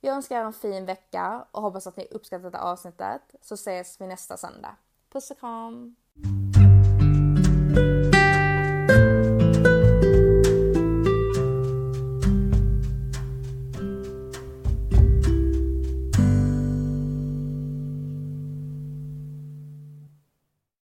Jag 0.00 0.14
önskar 0.16 0.40
er 0.40 0.44
en 0.44 0.52
fin 0.52 0.86
vecka 0.86 1.46
och 1.50 1.62
hoppas 1.62 1.86
att 1.86 1.96
ni 1.96 2.08
uppskattat 2.10 2.52
detta 2.52 2.64
avsnittet. 2.64 3.22
Så 3.42 3.54
ses 3.54 4.00
vi 4.00 4.06
nästa 4.06 4.36
söndag. 4.36 4.76
Puss 5.12 5.30
och 5.30 5.38
kram! 5.38 5.96